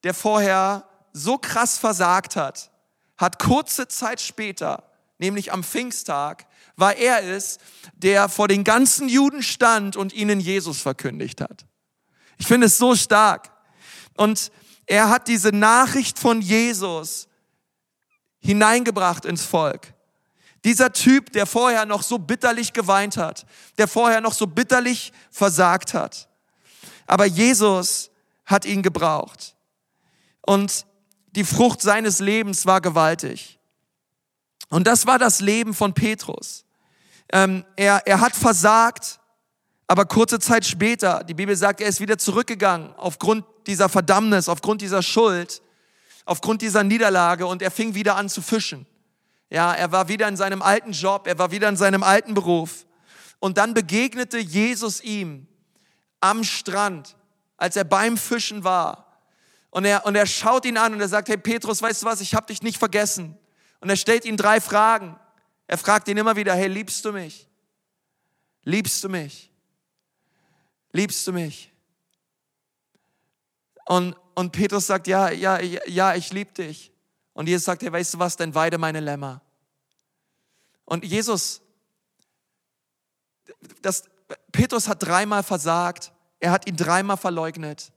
der 0.03 0.15
vorher 0.15 0.89
so 1.13 1.39
krass 1.39 1.79
versagt 1.79 2.37
hat, 2.37 2.71
hat 3.17 3.39
kurze 3.39 3.87
Zeit 3.87 4.21
später, 4.21 4.83
nämlich 5.19 5.53
am 5.53 5.63
Pfingsttag, 5.63 6.47
war 6.77 6.97
er 6.97 7.23
es, 7.23 7.59
der 7.95 8.29
vor 8.29 8.49
den 8.49 8.65
ganzen 8.65 9.09
Juden 9.09 9.43
stand 9.43 9.97
und 9.97 10.13
ihnen 10.13 10.41
Jesus 10.41 10.81
verkündigt 10.81 11.41
hat. 11.41 11.65
Ich 12.39 12.47
finde 12.47 12.67
es 12.67 12.79
so 12.79 12.97
stark. 12.97 13.53
Und 14.17 14.51
er 14.87 15.09
hat 15.09 15.29
diese 15.29 15.51
Nachricht 15.51 16.19
von 16.19 16.41
Jesus 16.41 17.29
hineingebracht 18.45 19.25
ins 19.25 19.45
Volk. 19.45 19.95
Dieser 20.65 20.93
Typ, 20.93 21.33
der 21.33 21.47
vorher 21.47 21.87
noch 21.87 22.03
so 22.03 22.19
bitterlich 22.19 22.73
geweint 22.73 23.17
hat, 23.17 23.47
der 23.79 23.89
vorher 23.89 24.21
noch 24.21 24.33
so 24.33 24.47
bitterlich 24.47 25.13
versagt 25.31 25.95
hat. 25.95 26.29
Aber 27.07 27.27
Jesus 27.27 28.11
hat 28.47 28.65
ihn 28.65 28.83
gebraucht. 28.83 29.55
Und 30.43 30.87
die 31.33 31.45
Frucht 31.45 31.83
seines 31.83 32.21
Lebens 32.21 32.67
war 32.67 32.81
gewaltig. 32.81 33.59
Und 34.69 34.87
das 34.87 35.07
war 35.07 35.19
das 35.19 35.41
Leben 35.41 35.75
von 35.75 35.93
Petrus. 35.93 36.65
Ähm, 37.33 37.65
er, 37.77 38.07
er 38.07 38.21
hat 38.21 38.35
versagt, 38.35 39.21
aber 39.87 40.07
kurze 40.07 40.39
Zeit 40.39 40.65
später, 40.65 41.25
die 41.25 41.35
Bibel 41.35 41.57
sagt, 41.57 41.81
er 41.81 41.89
ist 41.89 42.01
wieder 42.01 42.19
zurückgegangen 42.19 42.95
aufgrund 42.97 43.45
dieser 43.67 43.89
Verdammnis, 43.89 44.49
aufgrund 44.49 44.81
dieser 44.81 45.03
Schuld, 45.03 45.63
aufgrund 46.25 46.63
dieser 46.63 46.85
Niederlage 46.85 47.47
und 47.47 47.63
er 47.63 47.71
fing 47.71 47.95
wieder 47.95 48.17
an 48.17 48.29
zu 48.29 48.43
fischen. 48.43 48.87
Ja, 49.51 49.73
er 49.73 49.93
war 49.93 50.09
wieder 50.09 50.27
in 50.29 50.37
seinem 50.37 50.63
alten 50.63 50.93
Job, 50.93 51.27
er 51.27 51.39
war 51.39 51.51
wieder 51.51 51.69
in 51.69 51.77
seinem 51.77 52.03
alten 52.03 52.35
Beruf. 52.35 52.87
Und 53.39 53.59
dann 53.59 53.75
begegnete 53.75 54.39
Jesus 54.39 55.03
ihm 55.03 55.47
am 56.21 56.45
Strand, 56.45 57.17
als 57.57 57.77
er 57.77 57.85
beim 57.85 58.17
Fischen 58.17 58.65
war. 58.65 59.21
Und 59.71 59.85
er, 59.85 60.07
und 60.07 60.15
er 60.15 60.27
schaut 60.27 60.65
ihn 60.65 60.79
an 60.79 60.95
und 60.95 61.01
er 61.01 61.09
sagt, 61.09 61.29
hey 61.29 61.37
Petrus, 61.37 61.83
weißt 61.83 62.03
du 62.03 62.07
was, 62.07 62.21
ich 62.21 62.35
habe 62.35 62.47
dich 62.47 62.63
nicht 62.63 62.79
vergessen. 62.79 63.37
Und 63.81 63.91
er 63.91 63.97
stellt 63.97 64.25
ihm 64.25 64.37
drei 64.37 64.61
Fragen. 64.61 65.19
Er 65.67 65.79
fragt 65.79 66.09
ihn 66.09 66.17
immer 66.17 66.37
wieder, 66.37 66.55
hey, 66.55 66.69
liebst 66.69 67.05
du 67.05 67.13
mich? 67.13 67.49
Liebst 68.63 69.05
du 69.05 69.09
mich? 69.09 69.51
Liebst 70.93 71.27
du 71.27 71.33
mich? 71.33 71.73
Und, 73.87 74.17
und 74.35 74.53
Petrus 74.53 74.87
sagt, 74.87 75.07
ja, 75.07 75.31
ja, 75.31 75.61
ja, 75.61 76.15
ich 76.15 76.33
liebe 76.33 76.53
dich. 76.53 76.93
Und 77.33 77.49
Jesus 77.49 77.65
sagt, 77.65 77.83
hey, 77.83 77.93
weißt 77.93 78.15
du 78.15 78.19
was, 78.19 78.37
dann 78.37 78.55
weide 78.55 78.79
meine 78.79 79.01
Lämmer. 79.01 79.43
Und 80.85 81.05
Jesus, 81.05 81.61
das, 83.83 84.05
Petrus 84.53 84.89
hat 84.89 85.03
dreimal 85.03 85.43
versagt, 85.43 86.13
er 86.41 86.51
hat 86.51 86.69
ihn 86.69 86.77
dreimal 86.77 87.17
verleugnet. 87.17 87.93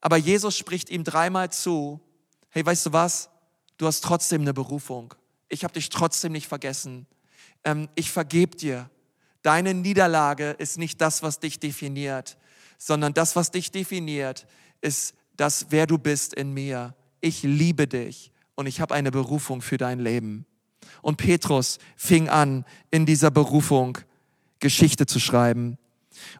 Aber 0.00 0.16
Jesus 0.16 0.56
spricht 0.56 0.90
ihm 0.90 1.04
dreimal 1.04 1.50
zu, 1.50 2.00
hey, 2.50 2.64
weißt 2.64 2.86
du 2.86 2.92
was? 2.92 3.30
Du 3.78 3.86
hast 3.86 4.02
trotzdem 4.02 4.42
eine 4.42 4.52
Berufung. 4.52 5.14
Ich 5.48 5.64
habe 5.64 5.74
dich 5.74 5.88
trotzdem 5.88 6.32
nicht 6.32 6.48
vergessen. 6.48 7.06
Ähm, 7.64 7.88
ich 7.94 8.10
vergebe 8.10 8.56
dir. 8.56 8.90
Deine 9.42 9.74
Niederlage 9.74 10.50
ist 10.50 10.78
nicht 10.78 11.00
das, 11.00 11.22
was 11.22 11.40
dich 11.40 11.58
definiert, 11.58 12.36
sondern 12.78 13.12
das, 13.12 13.34
was 13.34 13.50
dich 13.50 13.70
definiert, 13.70 14.46
ist 14.80 15.14
das, 15.36 15.66
wer 15.70 15.86
du 15.86 15.98
bist 15.98 16.34
in 16.34 16.52
mir. 16.52 16.94
Ich 17.20 17.42
liebe 17.42 17.86
dich 17.86 18.32
und 18.54 18.66
ich 18.66 18.80
habe 18.80 18.94
eine 18.94 19.10
Berufung 19.10 19.62
für 19.62 19.78
dein 19.78 20.00
Leben. 20.00 20.46
Und 21.00 21.16
Petrus 21.16 21.78
fing 21.96 22.28
an, 22.28 22.64
in 22.90 23.06
dieser 23.06 23.30
Berufung 23.30 23.98
Geschichte 24.60 25.06
zu 25.06 25.18
schreiben. 25.20 25.78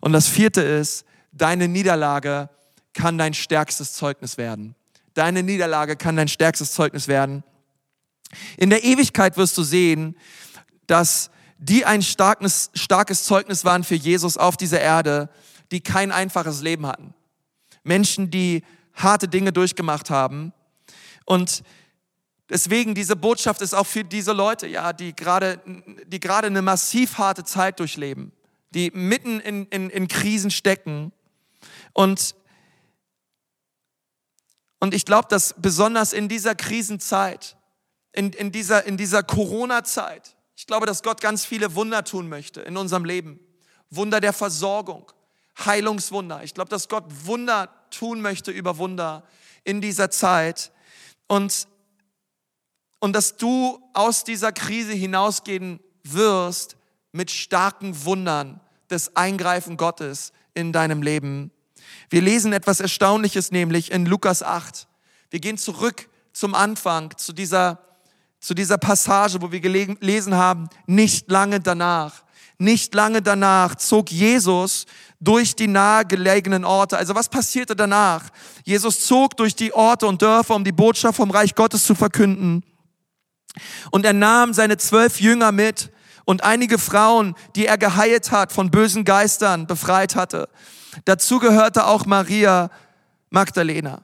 Und 0.00 0.12
das 0.12 0.28
vierte 0.28 0.60
ist, 0.60 1.04
deine 1.32 1.68
Niederlage 1.68 2.48
kann 2.92 3.18
dein 3.18 3.34
stärkstes 3.34 3.94
Zeugnis 3.94 4.36
werden. 4.36 4.74
Deine 5.14 5.42
Niederlage 5.42 5.96
kann 5.96 6.16
dein 6.16 6.28
stärkstes 6.28 6.72
Zeugnis 6.72 7.08
werden. 7.08 7.42
In 8.56 8.70
der 8.70 8.84
Ewigkeit 8.84 9.36
wirst 9.36 9.56
du 9.58 9.62
sehen, 9.62 10.16
dass 10.86 11.30
die 11.58 11.84
ein 11.84 12.02
starkes, 12.02 12.70
starkes 12.74 13.24
Zeugnis 13.24 13.64
waren 13.64 13.84
für 13.84 13.94
Jesus 13.94 14.36
auf 14.36 14.56
dieser 14.56 14.80
Erde, 14.80 15.28
die 15.70 15.80
kein 15.80 16.10
einfaches 16.12 16.60
Leben 16.62 16.86
hatten. 16.86 17.14
Menschen, 17.84 18.30
die 18.30 18.62
harte 18.94 19.28
Dinge 19.28 19.52
durchgemacht 19.52 20.10
haben. 20.10 20.52
Und 21.24 21.62
deswegen 22.48 22.94
diese 22.94 23.16
Botschaft 23.16 23.62
ist 23.62 23.74
auch 23.74 23.86
für 23.86 24.04
diese 24.04 24.32
Leute, 24.32 24.66
ja, 24.66 24.92
die 24.92 25.14
gerade, 25.14 25.60
die 26.06 26.20
gerade 26.20 26.46
eine 26.46 26.62
massiv 26.62 27.18
harte 27.18 27.44
Zeit 27.44 27.80
durchleben, 27.80 28.32
die 28.70 28.90
mitten 28.92 29.40
in, 29.40 29.66
in, 29.66 29.90
in 29.90 30.08
Krisen 30.08 30.50
stecken. 30.50 31.12
Und 31.92 32.34
und 34.82 34.94
ich 34.94 35.04
glaube, 35.04 35.28
dass 35.28 35.54
besonders 35.56 36.12
in 36.12 36.28
dieser 36.28 36.56
Krisenzeit, 36.56 37.56
in, 38.10 38.32
in 38.32 38.50
dieser, 38.50 38.84
in 38.84 38.96
dieser 38.96 39.22
Corona-Zeit, 39.22 40.34
ich 40.56 40.66
glaube, 40.66 40.86
dass 40.86 41.04
Gott 41.04 41.20
ganz 41.20 41.44
viele 41.44 41.76
Wunder 41.76 42.02
tun 42.02 42.28
möchte 42.28 42.62
in 42.62 42.76
unserem 42.76 43.04
Leben. 43.04 43.38
Wunder 43.90 44.20
der 44.20 44.32
Versorgung, 44.32 45.12
Heilungswunder. 45.64 46.42
Ich 46.42 46.52
glaube, 46.52 46.68
dass 46.68 46.88
Gott 46.88 47.04
Wunder 47.26 47.68
tun 47.92 48.20
möchte 48.20 48.50
über 48.50 48.78
Wunder 48.78 49.22
in 49.64 49.80
dieser 49.80 50.10
Zeit. 50.10 50.72
Und, 51.28 51.68
und 52.98 53.14
dass 53.14 53.36
du 53.36 53.80
aus 53.94 54.24
dieser 54.24 54.52
Krise 54.52 54.92
hinausgehen 54.92 55.80
wirst 56.02 56.76
mit 57.12 57.30
starken 57.30 58.04
Wundern 58.04 58.60
des 58.90 59.16
Eingreifen 59.16 59.76
Gottes 59.76 60.32
in 60.54 60.72
deinem 60.72 61.02
Leben. 61.02 61.50
Wir 62.10 62.20
lesen 62.20 62.52
etwas 62.52 62.80
Erstaunliches 62.80 63.50
nämlich 63.52 63.90
in 63.90 64.06
Lukas 64.06 64.42
8. 64.42 64.88
Wir 65.30 65.40
gehen 65.40 65.58
zurück 65.58 66.08
zum 66.32 66.54
Anfang, 66.54 67.16
zu 67.16 67.32
dieser, 67.32 67.78
zu 68.40 68.54
dieser 68.54 68.78
Passage, 68.78 69.40
wo 69.40 69.52
wir 69.52 69.60
gelesen 69.60 70.34
haben, 70.34 70.68
nicht 70.86 71.30
lange 71.30 71.60
danach. 71.60 72.24
Nicht 72.62 72.94
lange 72.94 73.22
danach 73.22 73.74
zog 73.74 74.12
Jesus 74.12 74.86
durch 75.18 75.56
die 75.56 75.66
nahegelegenen 75.66 76.64
Orte. 76.64 76.96
Also 76.96 77.12
was 77.16 77.28
passierte 77.28 77.74
danach? 77.74 78.28
Jesus 78.62 79.04
zog 79.04 79.36
durch 79.36 79.56
die 79.56 79.74
Orte 79.74 80.06
und 80.06 80.22
Dörfer, 80.22 80.54
um 80.54 80.62
die 80.62 80.70
Botschaft 80.70 81.16
vom 81.16 81.32
Reich 81.32 81.56
Gottes 81.56 81.84
zu 81.84 81.96
verkünden. 81.96 82.62
Und 83.90 84.06
er 84.06 84.12
nahm 84.12 84.54
seine 84.54 84.76
zwölf 84.76 85.20
Jünger 85.20 85.50
mit 85.50 85.90
und 86.24 86.44
einige 86.44 86.78
Frauen, 86.78 87.34
die 87.56 87.66
er 87.66 87.78
geheilt 87.78 88.30
hat, 88.30 88.52
von 88.52 88.70
bösen 88.70 89.04
Geistern 89.04 89.66
befreit 89.66 90.14
hatte. 90.14 90.48
Dazu 91.04 91.40
gehörte 91.40 91.86
auch 91.88 92.06
Maria 92.06 92.70
Magdalena, 93.30 94.02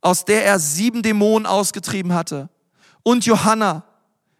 aus 0.00 0.24
der 0.24 0.46
er 0.46 0.58
sieben 0.58 1.02
Dämonen 1.02 1.44
ausgetrieben 1.44 2.14
hatte. 2.14 2.48
Und 3.02 3.26
Johanna, 3.26 3.84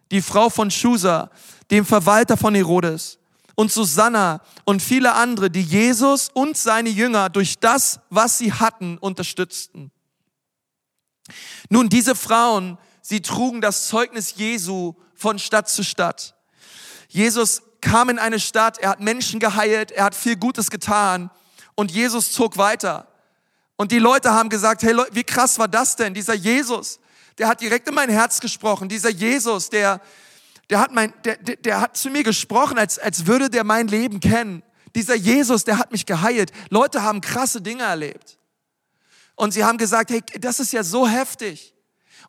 die 0.09 0.23
Frau 0.23 0.49
von 0.49 0.71
Schusa, 0.71 1.29
dem 1.71 1.85
Verwalter 1.85 2.37
von 2.37 2.55
Herodes. 2.55 3.17
Und 3.55 3.71
Susanna 3.71 4.41
und 4.65 4.81
viele 4.81 5.13
andere, 5.13 5.49
die 5.49 5.61
Jesus 5.61 6.29
und 6.33 6.57
seine 6.57 6.89
Jünger 6.89 7.29
durch 7.29 7.57
das, 7.59 8.01
was 8.09 8.37
sie 8.37 8.51
hatten, 8.51 8.97
unterstützten. 8.97 9.91
Nun, 11.69 11.87
diese 11.89 12.15
Frauen, 12.15 12.77
sie 13.01 13.21
trugen 13.21 13.61
das 13.61 13.87
Zeugnis 13.87 14.35
Jesu 14.35 14.93
von 15.15 15.39
Stadt 15.39 15.69
zu 15.69 15.83
Stadt. 15.83 16.35
Jesus 17.07 17.61
kam 17.79 18.09
in 18.09 18.19
eine 18.19 18.39
Stadt, 18.39 18.77
er 18.79 18.89
hat 18.89 18.99
Menschen 18.99 19.39
geheilt, 19.39 19.91
er 19.91 20.05
hat 20.05 20.15
viel 20.15 20.35
Gutes 20.35 20.69
getan 20.69 21.31
und 21.75 21.91
Jesus 21.91 22.31
zog 22.31 22.57
weiter. 22.57 23.07
Und 23.77 23.91
die 23.91 23.99
Leute 23.99 24.31
haben 24.31 24.49
gesagt, 24.49 24.83
hey, 24.83 24.95
wie 25.11 25.23
krass 25.23 25.59
war 25.59 25.67
das 25.67 25.95
denn? 25.95 26.13
Dieser 26.13 26.33
Jesus, 26.33 26.99
der 27.37 27.47
hat 27.47 27.61
direkt 27.61 27.87
in 27.87 27.93
mein 27.93 28.09
Herz 28.09 28.39
gesprochen. 28.39 28.87
Dieser 28.89 29.09
Jesus, 29.09 29.69
der, 29.69 30.01
der 30.69 30.79
hat 30.79 30.91
mein, 30.91 31.13
der, 31.23 31.37
der, 31.37 31.55
der 31.57 31.81
hat 31.81 31.97
zu 31.97 32.09
mir 32.09 32.23
gesprochen, 32.23 32.77
als, 32.77 32.97
als 32.97 33.27
würde 33.27 33.49
der 33.49 33.63
mein 33.63 33.87
Leben 33.87 34.19
kennen. 34.19 34.63
Dieser 34.95 35.15
Jesus, 35.15 35.63
der 35.63 35.77
hat 35.77 35.91
mich 35.91 36.05
geheilt. 36.05 36.51
Leute 36.69 37.03
haben 37.03 37.21
krasse 37.21 37.61
Dinge 37.61 37.83
erlebt. 37.83 38.37
Und 39.35 39.51
sie 39.51 39.63
haben 39.63 39.77
gesagt, 39.77 40.09
hey, 40.09 40.23
das 40.39 40.59
ist 40.59 40.71
ja 40.71 40.83
so 40.83 41.07
heftig. 41.07 41.73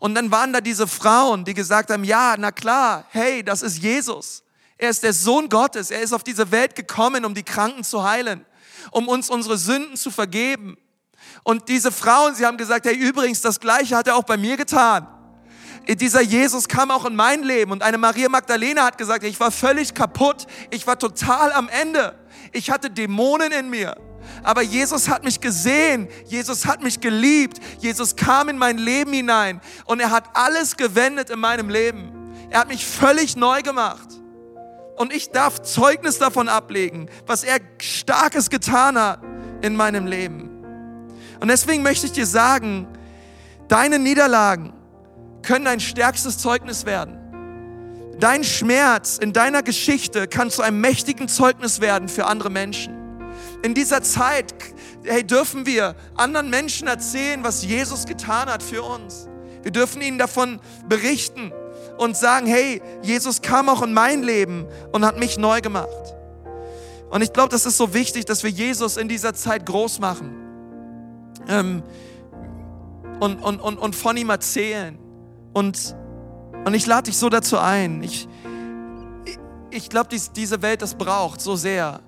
Und 0.00 0.14
dann 0.14 0.30
waren 0.30 0.52
da 0.52 0.60
diese 0.60 0.86
Frauen, 0.86 1.44
die 1.44 1.54
gesagt 1.54 1.90
haben, 1.90 2.04
ja, 2.04 2.34
na 2.38 2.50
klar, 2.50 3.06
hey, 3.10 3.42
das 3.42 3.62
ist 3.62 3.78
Jesus. 3.78 4.42
Er 4.76 4.90
ist 4.90 5.02
der 5.02 5.12
Sohn 5.12 5.48
Gottes. 5.48 5.90
Er 5.90 6.02
ist 6.02 6.12
auf 6.12 6.24
diese 6.24 6.50
Welt 6.50 6.74
gekommen, 6.74 7.24
um 7.24 7.34
die 7.34 7.44
Kranken 7.44 7.84
zu 7.84 8.02
heilen, 8.02 8.44
um 8.90 9.08
uns 9.08 9.30
unsere 9.30 9.56
Sünden 9.56 9.96
zu 9.96 10.10
vergeben. 10.10 10.76
Und 11.44 11.68
diese 11.68 11.92
Frauen, 11.92 12.34
sie 12.34 12.44
haben 12.44 12.58
gesagt, 12.58 12.84
hey, 12.84 12.94
übrigens, 12.94 13.40
das 13.40 13.60
Gleiche 13.60 13.96
hat 13.96 14.06
er 14.08 14.16
auch 14.16 14.24
bei 14.24 14.36
mir 14.36 14.56
getan. 14.56 15.06
Dieser 15.94 16.20
Jesus 16.20 16.66
kam 16.66 16.90
auch 16.90 17.04
in 17.04 17.14
mein 17.14 17.44
Leben 17.44 17.70
und 17.70 17.82
eine 17.82 17.96
Maria 17.96 18.28
Magdalena 18.28 18.84
hat 18.84 18.98
gesagt, 18.98 19.22
ich 19.22 19.38
war 19.38 19.52
völlig 19.52 19.94
kaputt, 19.94 20.46
ich 20.70 20.86
war 20.86 20.98
total 20.98 21.52
am 21.52 21.68
Ende, 21.68 22.16
ich 22.52 22.70
hatte 22.70 22.90
Dämonen 22.90 23.52
in 23.52 23.70
mir. 23.70 23.96
Aber 24.42 24.62
Jesus 24.62 25.08
hat 25.08 25.22
mich 25.22 25.40
gesehen, 25.40 26.08
Jesus 26.24 26.66
hat 26.66 26.82
mich 26.82 27.00
geliebt, 27.00 27.60
Jesus 27.78 28.16
kam 28.16 28.48
in 28.48 28.58
mein 28.58 28.78
Leben 28.78 29.12
hinein 29.12 29.60
und 29.84 30.00
er 30.00 30.10
hat 30.10 30.24
alles 30.34 30.76
gewendet 30.76 31.30
in 31.30 31.38
meinem 31.38 31.68
Leben. 31.68 32.12
Er 32.50 32.60
hat 32.60 32.68
mich 32.68 32.84
völlig 32.84 33.36
neu 33.36 33.62
gemacht. 33.62 34.08
Und 34.96 35.12
ich 35.12 35.30
darf 35.30 35.62
Zeugnis 35.62 36.18
davon 36.18 36.48
ablegen, 36.48 37.08
was 37.26 37.44
er 37.44 37.58
Starkes 37.80 38.50
getan 38.50 38.98
hat 38.98 39.20
in 39.62 39.76
meinem 39.76 40.06
Leben. 40.06 40.50
Und 41.38 41.48
deswegen 41.48 41.82
möchte 41.82 42.06
ich 42.06 42.12
dir 42.12 42.26
sagen, 42.26 42.88
deine 43.68 43.98
Niederlagen 43.98 44.72
können 45.46 45.64
dein 45.64 45.80
stärkstes 45.80 46.38
Zeugnis 46.38 46.84
werden. 46.84 47.18
Dein 48.18 48.44
Schmerz 48.44 49.18
in 49.18 49.32
deiner 49.32 49.62
Geschichte 49.62 50.26
kann 50.26 50.50
zu 50.50 50.62
einem 50.62 50.80
mächtigen 50.80 51.28
Zeugnis 51.28 51.80
werden 51.80 52.08
für 52.08 52.26
andere 52.26 52.50
Menschen. 52.50 52.94
In 53.62 53.74
dieser 53.74 54.02
Zeit 54.02 54.54
hey, 55.04 55.24
dürfen 55.24 55.66
wir 55.66 55.94
anderen 56.14 56.50
Menschen 56.50 56.88
erzählen, 56.88 57.44
was 57.44 57.64
Jesus 57.64 58.06
getan 58.06 58.48
hat 58.48 58.62
für 58.62 58.82
uns. 58.82 59.28
Wir 59.62 59.70
dürfen 59.70 60.02
ihnen 60.02 60.18
davon 60.18 60.60
berichten 60.88 61.52
und 61.98 62.16
sagen, 62.16 62.46
hey, 62.46 62.82
Jesus 63.02 63.42
kam 63.42 63.68
auch 63.68 63.82
in 63.82 63.92
mein 63.92 64.22
Leben 64.22 64.66
und 64.92 65.04
hat 65.04 65.18
mich 65.18 65.38
neu 65.38 65.60
gemacht. 65.60 65.88
Und 67.10 67.22
ich 67.22 67.32
glaube, 67.32 67.50
das 67.50 67.66
ist 67.66 67.76
so 67.76 67.94
wichtig, 67.94 68.24
dass 68.24 68.42
wir 68.42 68.50
Jesus 68.50 68.96
in 68.96 69.08
dieser 69.08 69.34
Zeit 69.34 69.64
groß 69.64 70.00
machen 70.00 70.34
ähm, 71.48 71.82
und, 73.20 73.36
und, 73.42 73.60
und, 73.60 73.78
und 73.78 73.94
von 73.94 74.16
ihm 74.16 74.30
erzählen. 74.30 74.98
Und, 75.56 75.96
und 76.66 76.74
ich 76.74 76.84
lade 76.84 77.04
dich 77.04 77.16
so 77.16 77.30
dazu 77.30 77.56
ein. 77.56 78.02
Ich, 78.02 78.28
ich 79.70 79.88
glaube, 79.88 80.10
dies, 80.12 80.30
diese 80.30 80.60
Welt 80.60 80.82
das 80.82 80.96
braucht 80.96 81.40
so 81.40 81.56
sehr. 81.56 82.00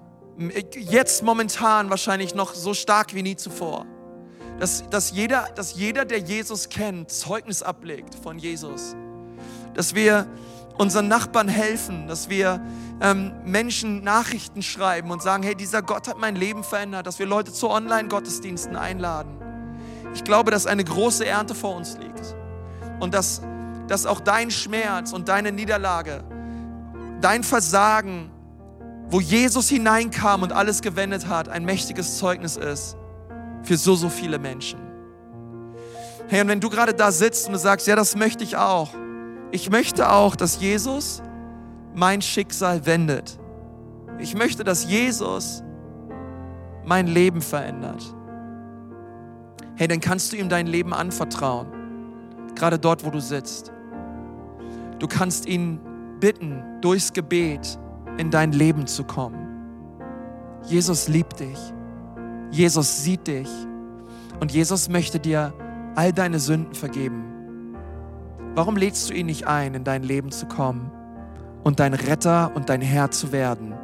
Jetzt 0.77 1.23
momentan 1.23 1.89
wahrscheinlich 1.89 2.35
noch 2.35 2.53
so 2.53 2.75
stark 2.75 3.15
wie 3.15 3.23
nie 3.23 3.37
zuvor. 3.37 3.87
Dass, 4.61 4.87
dass, 4.91 5.13
jeder, 5.13 5.49
dass 5.55 5.75
jeder, 5.77 6.05
der 6.05 6.19
Jesus 6.19 6.69
kennt, 6.69 7.11
Zeugnis 7.11 7.63
ablegt 7.63 8.17
von 8.17 8.39
Jesus. 8.39 8.95
Dass 9.73 9.95
wir 9.95 10.27
unseren 10.77 11.09
Nachbarn 11.09 11.49
helfen, 11.49 12.07
dass 12.07 12.29
wir 12.29 12.61
ähm, 13.01 13.33
Menschen 13.47 14.05
Nachrichten 14.05 14.61
schreiben 14.61 15.11
und 15.11 15.23
sagen, 15.23 15.43
hey, 15.43 15.55
dieser 15.55 15.81
Gott 15.81 16.07
hat 16.07 16.19
mein 16.19 16.37
Leben 16.37 16.65
verändert, 16.65 17.07
dass 17.07 17.19
wir 17.19 17.25
Leute 17.25 17.51
zu 17.51 17.71
Online-Gottesdiensten 17.71 18.77
einladen. 18.77 19.39
Ich 20.13 20.23
glaube, 20.23 20.51
dass 20.51 20.67
eine 20.67 20.85
große 20.85 21.25
Ernte 21.25 21.55
vor 21.55 21.75
uns 21.75 21.97
liegt 21.97 22.38
und 23.01 23.15
dass, 23.15 23.43
dass 23.87 24.07
auch 24.07 24.21
dein 24.21 24.51
Schmerz 24.51 25.13
und 25.13 25.29
deine 25.29 25.53
Niederlage, 25.53 26.25
dein 27.21 27.43
Versagen, 27.43 28.31
wo 29.11 29.21
Jesus 29.21 29.69
hineinkam 29.69 30.43
und 30.43 30.53
alles 30.53 30.83
gewendet 30.83 31.29
hat, 31.29 31.49
ein 31.49 31.65
mächtiges 31.65 32.19
Zeugnis 32.19 32.57
ist 32.57 32.97
für 33.63 33.77
so, 33.77 33.95
so 33.95 34.09
viele 34.09 34.39
Menschen. 34.39 34.79
Hey, 36.29 36.43
und 36.43 36.49
wenn 36.49 36.61
du 36.61 36.69
gerade 36.69 36.93
da 36.93 37.11
sitst 37.11 37.47
und 37.47 37.55
du 37.55 37.59
sagst, 37.59 37.87
ja, 37.87 37.97
das 37.97 38.15
möchte 38.15 38.45
ich 38.45 38.57
auch. 38.57 38.91
Ich 39.51 39.71
möchte 39.71 40.11
auch, 40.11 40.37
dass 40.37 40.61
Jesus 40.61 41.23
mein 41.95 42.21
Schicksal 42.21 42.85
wendet. 42.85 43.39
Ich 44.19 44.35
möchte, 44.35 44.63
dass 44.63 44.85
Jesus 44.85 45.63
mein 46.85 47.07
Leben 47.07 47.41
verändert. 47.41 48.15
Hey, 49.77 49.89
dann 49.89 50.01
kannst 50.01 50.33
du 50.33 50.37
ihm 50.37 50.49
dein 50.49 50.67
Leben 50.67 50.93
anvertrauen, 50.93 51.69
gerade 52.59 52.79
dort, 52.79 53.05
wo 53.05 53.11
du 53.11 53.21
sitzt. 53.21 53.73
Du 54.99 55.07
kannst 55.07 55.47
ihn 55.47 55.81
bitten, 56.21 56.63
durchs 56.81 57.13
Gebet 57.13 57.79
in 58.19 58.31
dein 58.31 58.53
Leben 58.53 58.87
zu 58.87 59.05
kommen. 59.05 59.47
Jesus 60.65 61.09
liebt 61.09 61.41
dich. 61.41 61.59
Jesus 62.51 63.05
sieht 63.05 63.27
dich. 63.27 63.49
Und 64.41 64.53
Jesus 64.53 64.89
möchte 64.89 65.19
dir 65.19 65.53
all 65.95 66.13
deine 66.13 66.39
Sünden 66.39 66.75
vergeben. 66.75 67.25
Warum 68.55 68.77
lädst 68.77 69.09
du 69.09 69.15
ihn 69.15 69.27
nicht 69.27 69.47
ein, 69.47 69.75
in 69.75 69.85
dein 69.85 70.03
Leben 70.03 70.31
zu 70.31 70.47
kommen? 70.47 70.91
und 71.69 71.81
dein 71.81 71.95
Retter 71.95 72.51
und 72.55 72.69
dein 72.69 72.81
Herr 72.81 73.11
zu 73.11 73.33
werden. 73.33 73.75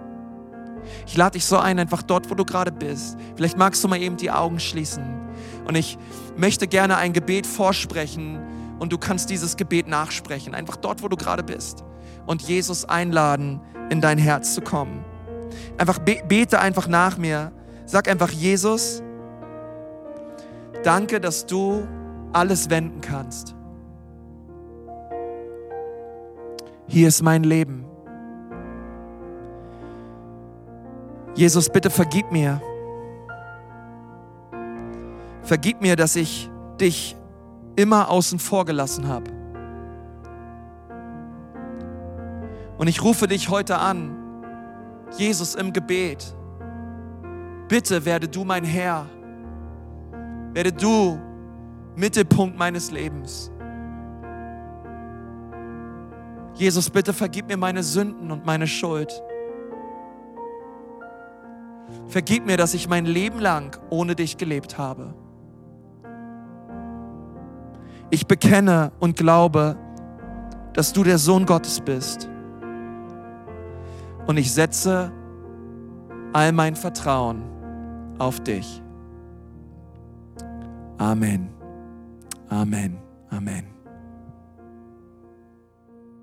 Ich 1.07 1.17
lade 1.17 1.33
dich 1.33 1.45
so 1.45 1.59
ein, 1.59 1.79
einfach 1.79 2.03
dort, 2.03 2.31
wo 2.31 2.35
du 2.35 2.45
gerade 2.45 2.73
bist. 2.73 3.17
Vielleicht 3.37 3.57
magst 3.57 3.83
du 3.83 3.89
mal 3.89 4.01
eben 4.01 4.17
die 4.17 4.31
Augen 4.31 4.61
schließen. 4.61 5.05
Und 5.67 5.77
ich 5.77 5.99
möchte 6.37 6.67
gerne 6.67 6.97
ein 6.97 7.13
Gebet 7.13 7.47
vorsprechen 7.47 8.39
und 8.79 8.93
du 8.93 8.99
kannst 8.99 9.31
dieses 9.31 9.57
Gebet 9.57 9.89
nachsprechen. 9.89 10.55
Einfach 10.55 10.77
dort, 10.77 11.03
wo 11.03 11.09
du 11.09 11.17
gerade 11.17 11.43
bist. 11.43 11.85
Und 12.27 12.43
Jesus 12.43 12.85
einladen, 12.85 13.61
in 13.91 14.01
dein 14.01 14.19
Herz 14.19 14.55
zu 14.55 14.61
kommen. 14.61 15.05
Einfach 15.79 15.99
be 15.99 16.19
bete 16.27 16.61
einfach 16.61 16.89
nach 16.89 17.19
mir. 17.19 17.53
Sag 17.87 18.09
einfach, 18.09 18.31
Jesus, 18.31 19.03
danke, 20.83 21.21
dass 21.21 21.47
du 21.47 21.87
alles 22.33 22.71
wenden 22.71 23.01
kannst. 23.01 23.55
hier 26.95 27.09
ist 27.09 27.23
mein 27.23 27.45
Leben. 27.45 27.85
Jesus, 31.35 31.69
bitte 31.69 31.91
vergib 31.91 32.31
mir. 32.31 32.61
Vergib 35.43 35.81
mir, 35.81 35.97
dass 35.97 36.15
ich 36.15 36.49
dich 36.81 37.17
immer 37.77 38.11
außen 38.11 38.39
vor 38.39 38.65
gelassen 38.65 39.09
habe. 39.09 39.31
Und 42.79 42.89
ich 42.89 43.03
rufe 43.03 43.27
dich 43.29 43.49
heute 43.49 43.79
an, 43.79 44.17
Jesus 45.17 45.55
im 45.55 45.73
Gebet. 45.73 46.35
Bitte 47.69 48.05
werde 48.05 48.29
du 48.29 48.45
mein 48.45 48.65
Herr. 48.65 49.07
Werde 50.53 50.73
du 50.73 51.19
Mittelpunkt 51.97 52.59
meines 52.59 52.91
Lebens. 52.91 53.51
Jesus, 56.55 56.91
bitte 56.91 57.13
vergib 57.13 57.49
mir 57.49 57.57
meine 57.57 57.83
Sünden 57.83 58.31
und 58.31 58.45
meine 58.45 58.67
Schuld. 58.67 59.13
Vergib 62.09 62.47
mir, 62.47 62.57
dass 62.57 62.75
ich 62.75 62.89
mein 62.89 63.07
Leben 63.07 63.41
lang 63.41 63.77
ohne 63.91 64.15
dich 64.15 64.37
gelebt 64.37 64.79
habe. 64.79 65.15
Ich 68.15 68.29
bekenne 68.29 68.93
und 69.01 69.17
glaube, 69.17 69.77
dass 70.73 70.93
du 70.93 71.03
der 71.03 71.19
Sohn 71.19 71.47
Gottes 71.47 71.81
bist. 71.81 72.31
Und 74.29 74.37
ich 74.37 74.53
setze 74.53 75.11
all 76.33 76.53
mein 76.53 76.77
Vertrauen 76.77 77.43
auf 78.21 78.39
dich. 78.39 78.81
Amen. 80.97 81.49
Amen. 82.51 82.99
Amen. 83.31 83.74